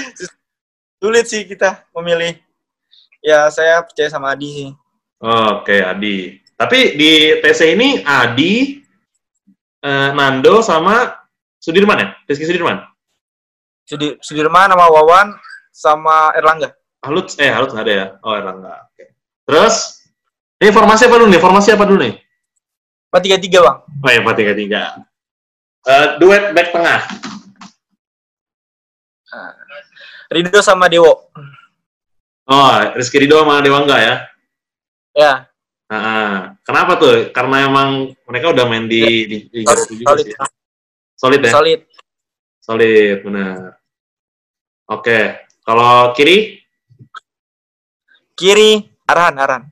Sulit 1.00 1.24
sih 1.28 1.44
kita 1.44 1.84
memilih. 1.92 2.40
Ya 3.20 3.52
saya 3.52 3.84
percaya 3.84 4.08
sama 4.08 4.32
Adi 4.32 4.48
sih. 4.48 4.70
Oke, 5.20 5.84
Adi. 5.84 6.40
Tapi 6.56 6.96
di 6.96 7.40
TC 7.44 7.76
ini 7.76 8.00
Adi, 8.00 8.80
eh, 9.84 10.10
Nando 10.16 10.64
sama 10.64 11.12
Sudirman 11.60 12.00
ya? 12.00 12.08
Rizky 12.24 12.48
Sudirman? 12.48 12.80
Sudi- 13.84 14.16
Sudirman 14.24 14.72
sama 14.72 14.88
Wawan 14.88 15.36
sama 15.72 16.32
Erlangga. 16.32 16.72
Halut, 17.04 17.32
eh 17.36 17.52
Halut 17.52 17.72
nggak 17.72 17.84
ada 17.84 17.92
ya? 17.92 18.06
Oh, 18.24 18.32
Erlangga. 18.32 18.88
Oke. 18.88 19.12
Terus, 19.44 20.04
ini 20.60 20.72
formasi 20.72 21.04
apa 21.04 21.16
dulu 21.20 21.28
nih? 21.28 21.40
Formasi 21.40 21.68
apa 21.76 21.84
dulu 21.84 22.00
nih? 22.00 22.14
Empat 23.10 23.22
tiga 23.26 23.38
tiga 23.42 23.58
bang. 23.66 23.78
Oh 24.06 24.10
ya, 24.14 24.20
4-3-3. 24.22 25.02
Eh, 25.90 26.06
duet 26.22 26.54
back 26.54 26.70
tengah. 26.70 27.00
Rido 30.30 30.62
sama 30.62 30.86
Dewo. 30.86 31.26
Oh, 32.46 32.70
Rizky 32.94 33.18
Ridho 33.18 33.42
sama 33.42 33.58
Dewangga 33.66 33.98
ya? 33.98 34.14
Ya. 35.10 35.32
Nah, 35.90 36.54
kenapa 36.62 36.94
tuh? 37.02 37.34
Karena 37.34 37.66
emang 37.66 38.14
mereka 38.30 38.54
udah 38.54 38.62
main 38.70 38.86
di, 38.86 39.26
di, 39.26 39.36
di 39.50 39.66
Liga 39.66 39.74
Solid, 39.74 39.90
juga 39.90 40.06
solid, 40.14 40.22
sih. 40.22 40.30
ya? 40.30 40.46
Solid 41.18 41.40
ya? 41.42 41.50
solid. 41.50 41.80
Solid, 42.62 43.16
benar. 43.26 43.58
Oke, 44.86 45.18
kalau 45.66 46.14
kiri, 46.14 46.62
Kiri 48.38 48.86
Arhan 49.04 49.34
Arhan. 49.36 49.62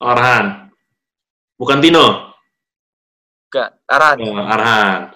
Orhan. 0.00 0.44
Bukan 1.60 1.78
Tino, 1.78 2.31
Enggak, 3.52 3.76
Arhan. 3.84 4.16
Oh, 4.24 4.40
Arhan. 4.48 5.12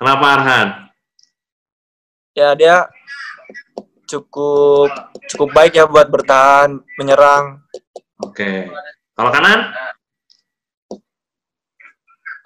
Kenapa 0.00 0.24
Arhan? 0.32 0.68
Ya 2.32 2.56
dia 2.56 2.88
cukup 4.08 4.88
cukup 5.28 5.52
baik 5.52 5.76
ya 5.76 5.84
buat 5.84 6.08
bertahan, 6.08 6.80
menyerang. 6.96 7.60
Oke. 8.24 8.72
Kalau 9.12 9.28
kanan? 9.28 9.60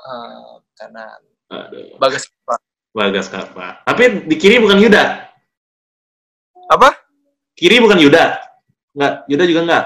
Eh, 0.02 0.52
kanan. 0.74 1.20
Aduh. 1.46 1.94
Bagus 2.02 2.26
Pak. 2.42 2.58
Bagas 2.90 3.30
Kava. 3.30 3.78
Tapi 3.86 4.26
di 4.26 4.34
kiri 4.34 4.58
bukan 4.58 4.82
Yuda. 4.82 5.30
Apa? 6.74 6.90
Kiri 7.54 7.78
bukan 7.78 8.02
Yuda. 8.02 8.34
Enggak, 8.98 9.14
Yuda 9.30 9.44
juga 9.46 9.60
enggak. 9.62 9.84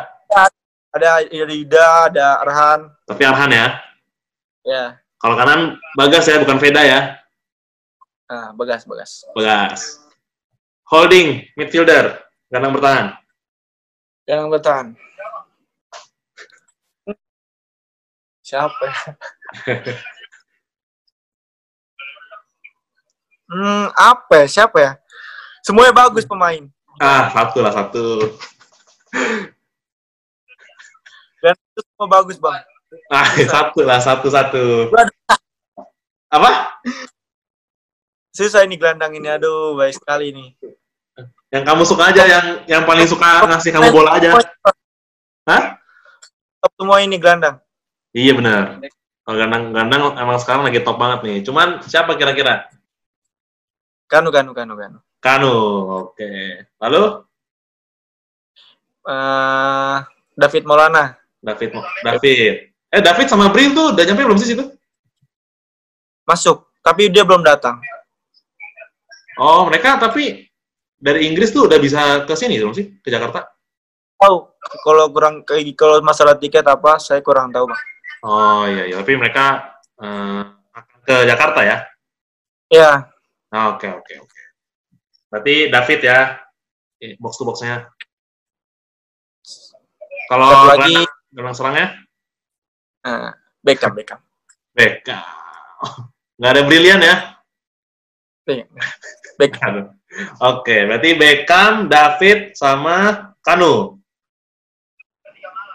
Ada 0.97 1.09
ada 1.29 1.53
Yuda, 1.53 1.87
ada 2.09 2.27
Arhan. 2.41 2.81
Tapi 3.05 3.23
Arhan 3.29 3.53
ya. 3.53 3.69
Ya. 4.65 5.02
Kalau 5.23 5.39
kanan 5.39 5.79
Bagas 5.95 6.27
ya, 6.27 6.43
bukan 6.43 6.59
Veda 6.59 6.83
ya. 6.83 7.15
Nah, 8.27 8.51
Bagas, 8.59 8.83
Bagas. 8.91 9.23
Bagas. 9.39 10.03
Holding, 10.91 11.47
midfielder, 11.55 12.19
gelandang 12.51 12.75
bertahan. 12.75 13.15
Yang 14.27 14.51
bertahan. 14.51 14.87
Siapa 18.43 18.83
ya? 18.83 18.99
hmm, 23.55 23.87
apa 23.95 24.35
ya? 24.43 24.47
Siapa 24.51 24.77
ya? 24.83 24.99
Semuanya 25.63 25.95
bagus 25.95 26.27
pemain. 26.27 26.67
Ah, 26.99 27.31
satu 27.31 27.63
lah, 27.63 27.71
satu. 27.71 28.35
Dan 31.39 31.55
itu 31.55 31.81
semua 31.87 32.11
bagus, 32.11 32.37
Bang. 32.43 32.61
Ah, 33.09 33.27
satu 33.55 33.81
lah, 33.87 33.99
satu-satu. 34.03 34.93
Apa? 36.33 36.81
Susah 38.33 38.65
ini 38.65 38.81
gelandang 38.81 39.13
ini, 39.13 39.29
aduh, 39.29 39.77
baik 39.77 40.01
sekali 40.01 40.33
ini. 40.33 40.47
Yang 41.53 41.65
kamu 41.69 41.83
suka 41.85 42.09
aja, 42.09 42.25
yang 42.25 42.47
yang 42.65 42.83
paling 42.89 43.05
suka 43.05 43.45
ngasih 43.45 43.77
kamu 43.77 43.93
bola 43.93 44.17
aja. 44.17 44.41
Hah? 45.45 45.77
Top 46.65 46.73
semua 46.81 47.05
ini 47.05 47.21
gelandang. 47.21 47.61
Iya 48.17 48.33
benar. 48.33 48.81
Kalau 49.23 49.37
gandang-gandang 49.37 50.17
emang 50.17 50.41
sekarang 50.41 50.65
lagi 50.65 50.81
top 50.81 50.97
banget 50.97 51.21
nih. 51.29 51.39
Cuman 51.45 51.85
siapa 51.85 52.17
kira-kira? 52.17 52.73
Kanu, 54.09 54.33
Kanu, 54.33 54.57
Kanu, 54.57 54.75
Kanu. 54.81 54.99
Kanu, 55.21 55.55
oke. 56.09 56.33
Lalu 56.81 57.03
Eh, 59.03 59.97
David 60.39 60.63
Maulana. 60.63 61.19
David, 61.43 61.75
David. 62.07 62.71
Eh 62.87 63.03
David 63.03 63.27
sama 63.27 63.51
Bril 63.51 63.75
tuh 63.75 63.91
udah 63.91 64.05
nyampe 64.07 64.23
belum 64.23 64.39
sih 64.39 64.55
situ? 64.55 64.63
Masuk, 66.23 66.71
tapi 66.81 67.11
dia 67.11 67.27
belum 67.27 67.43
datang. 67.43 67.83
Oh 69.41 69.65
mereka 69.65 69.97
tapi 69.97 70.47
dari 70.95 71.27
Inggris 71.27 71.51
tuh 71.51 71.67
udah 71.67 71.81
bisa 71.81 72.23
ke 72.29 72.35
sini 72.37 72.61
belum 72.61 72.77
sih 72.77 73.01
ke 73.01 73.09
Jakarta? 73.11 73.49
Tahu 74.21 74.37
kalau 74.87 75.11
kurang 75.11 75.43
kayak 75.43 75.75
kalau 75.75 75.99
masalah 75.99 76.39
tiket 76.39 76.63
apa, 76.63 77.01
saya 77.03 77.19
kurang 77.25 77.51
tahu, 77.51 77.67
Bang. 77.67 77.83
Oh 78.23 78.63
iya 78.71 78.87
iya. 78.87 78.97
Tapi 79.03 79.19
mereka 79.19 79.67
akan 79.99 80.99
ke 81.03 81.17
Jakarta 81.27 81.61
ya? 81.67 81.77
Ya, 82.71 83.11
Ah, 83.53 83.75
Oke 83.77 83.85
oke 83.85 84.15
oke. 84.17 84.41
Berarti 85.29 85.69
David 85.69 86.01
ya, 86.01 86.41
box 87.19 87.37
to 87.37 87.45
boxnya. 87.45 87.91
Kalau 90.31 90.49
lagi. 90.71 90.89
gelandang- 90.95 91.13
gelandang 91.35 91.57
serangnya? 91.57 91.87
nah, 93.03 93.35
Beckham, 93.61 93.93
Beckham. 93.93 94.21
Beckham. 94.73 95.21
Nggak 96.43 96.53
ada 96.59 96.63
brilian 96.67 96.99
ya? 96.99 97.17
Beckham. 99.39 99.63
Aduh. 99.71 99.87
Oke, 100.43 100.91
berarti 100.91 101.15
Beckham, 101.15 101.87
David, 101.87 102.59
sama 102.59 103.31
Kanu. 103.47 104.03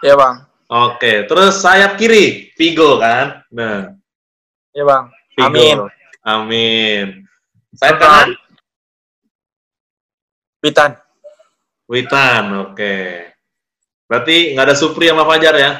Ya, 0.04 0.12
Bang. 0.12 0.44
Oke, 0.68 1.24
terus 1.24 1.64
sayap 1.64 1.96
kiri, 1.96 2.52
Vigo 2.60 3.00
kan? 3.00 3.40
Nah, 3.48 3.96
Ya, 4.76 4.84
Bang. 4.84 5.08
Vigo. 5.32 5.48
Amin. 5.48 5.76
Amin. 6.20 7.06
Sayap 7.72 7.96
kanan, 7.96 8.28
Pitan. 10.60 10.92
Witan. 11.88 12.44
Oke. 12.68 13.24
Berarti 14.04 14.52
nggak 14.52 14.66
ada 14.68 14.76
Supri 14.76 15.08
sama 15.08 15.24
Fajar 15.24 15.54
ya? 15.56 15.72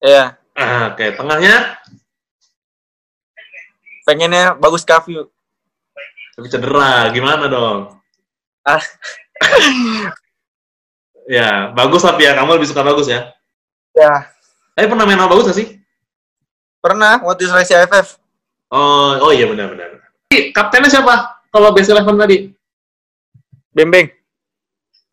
Ya, 0.00 0.24
Ah, 0.56 0.92
Oke, 0.96 1.12
tengahnya 1.12 1.76
pengennya 4.02 4.54
bagus 4.54 4.82
Kavi. 4.82 5.16
tapi 6.32 6.46
cedera, 6.48 7.12
gimana 7.12 7.44
dong? 7.46 7.92
Ah. 8.64 8.80
ya, 11.28 11.70
bagus 11.72 12.02
tapi 12.02 12.24
ya, 12.24 12.32
kamu 12.34 12.56
lebih 12.56 12.68
suka 12.68 12.82
bagus 12.82 13.06
ya? 13.08 13.30
Ya, 13.92 14.32
Eh, 14.72 14.88
pernah 14.88 15.04
main 15.04 15.20
sama 15.20 15.28
bagus 15.28 15.52
gak 15.52 15.58
sih? 15.58 15.68
pernah 16.80 17.20
waktu 17.22 17.46
seleksi 17.46 17.78
AFF. 17.78 18.18
Oh, 18.66 19.14
oh 19.20 19.30
iya 19.30 19.46
benar-benar. 19.46 20.02
Kaptennya 20.50 20.90
siapa? 20.90 21.38
Kalau 21.46 21.70
best 21.70 21.92
eleven 21.92 22.18
tadi? 22.18 22.50
Bembeng. 23.70 24.10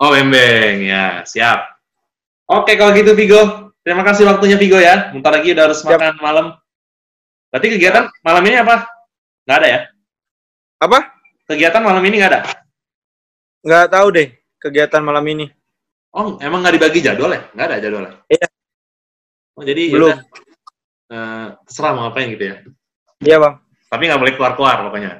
Oh, 0.02 0.10
Bembeng. 0.10 0.82
Ya, 0.82 1.21
siap. 1.30 1.78
Oke, 2.49 2.73
kalau 2.73 2.89
gitu 2.95 3.13
Vigo. 3.13 3.69
Terima 3.86 4.02
kasih 4.02 4.25
waktunya 4.25 4.58
Vigo 4.58 4.82
ya. 4.82 5.13
Bentar 5.13 5.30
lagi 5.30 5.54
udah 5.54 5.63
harus 5.69 5.84
Siap. 5.84 5.93
makan 5.93 6.17
malam. 6.17 6.45
Berarti 7.50 7.68
kegiatan 7.74 8.06
malam 8.22 8.44
ini 8.46 8.58
apa? 8.62 8.76
Nggak 9.46 9.58
ada 9.58 9.68
ya? 9.68 9.80
Apa? 10.80 11.00
Kegiatan 11.50 11.82
malam 11.82 12.04
ini 12.06 12.16
nggak 12.22 12.32
ada? 12.32 12.42
Nggak 13.66 13.86
tahu 13.90 14.08
deh 14.14 14.28
kegiatan 14.62 15.02
malam 15.02 15.26
ini. 15.26 15.46
Oh, 16.14 16.38
emang 16.42 16.62
nggak 16.62 16.78
dibagi 16.78 17.02
jadwal 17.02 17.34
ya? 17.34 17.42
Nggak 17.54 17.68
ada 17.70 17.78
jadwalnya? 17.82 18.14
Iya. 18.30 18.48
Oh, 19.58 19.64
jadi 19.66 19.84
Belum. 19.90 20.10
yaudah. 20.14 20.20
Eh, 21.10 21.48
terserah 21.66 21.92
mau 21.98 22.06
ngapain 22.06 22.30
gitu 22.30 22.46
ya. 22.54 22.56
Iya, 23.26 23.38
Bang. 23.42 23.56
Tapi 23.90 24.04
nggak 24.06 24.22
boleh 24.22 24.34
keluar-keluar 24.38 24.78
pokoknya. 24.86 25.12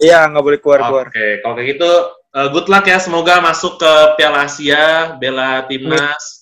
Iya, 0.00 0.20
nggak 0.28 0.44
boleh 0.44 0.58
keluar-keluar. 0.60 1.06
Oke, 1.08 1.28
kalau 1.40 1.54
kayak 1.56 1.68
gitu, 1.76 1.90
eh, 2.36 2.48
good 2.52 2.68
luck 2.68 2.84
ya. 2.84 2.98
Semoga 3.00 3.40
masuk 3.40 3.80
ke 3.80 3.92
Piala 4.20 4.44
Asia, 4.44 5.16
bela 5.16 5.64
timnas. 5.64 6.39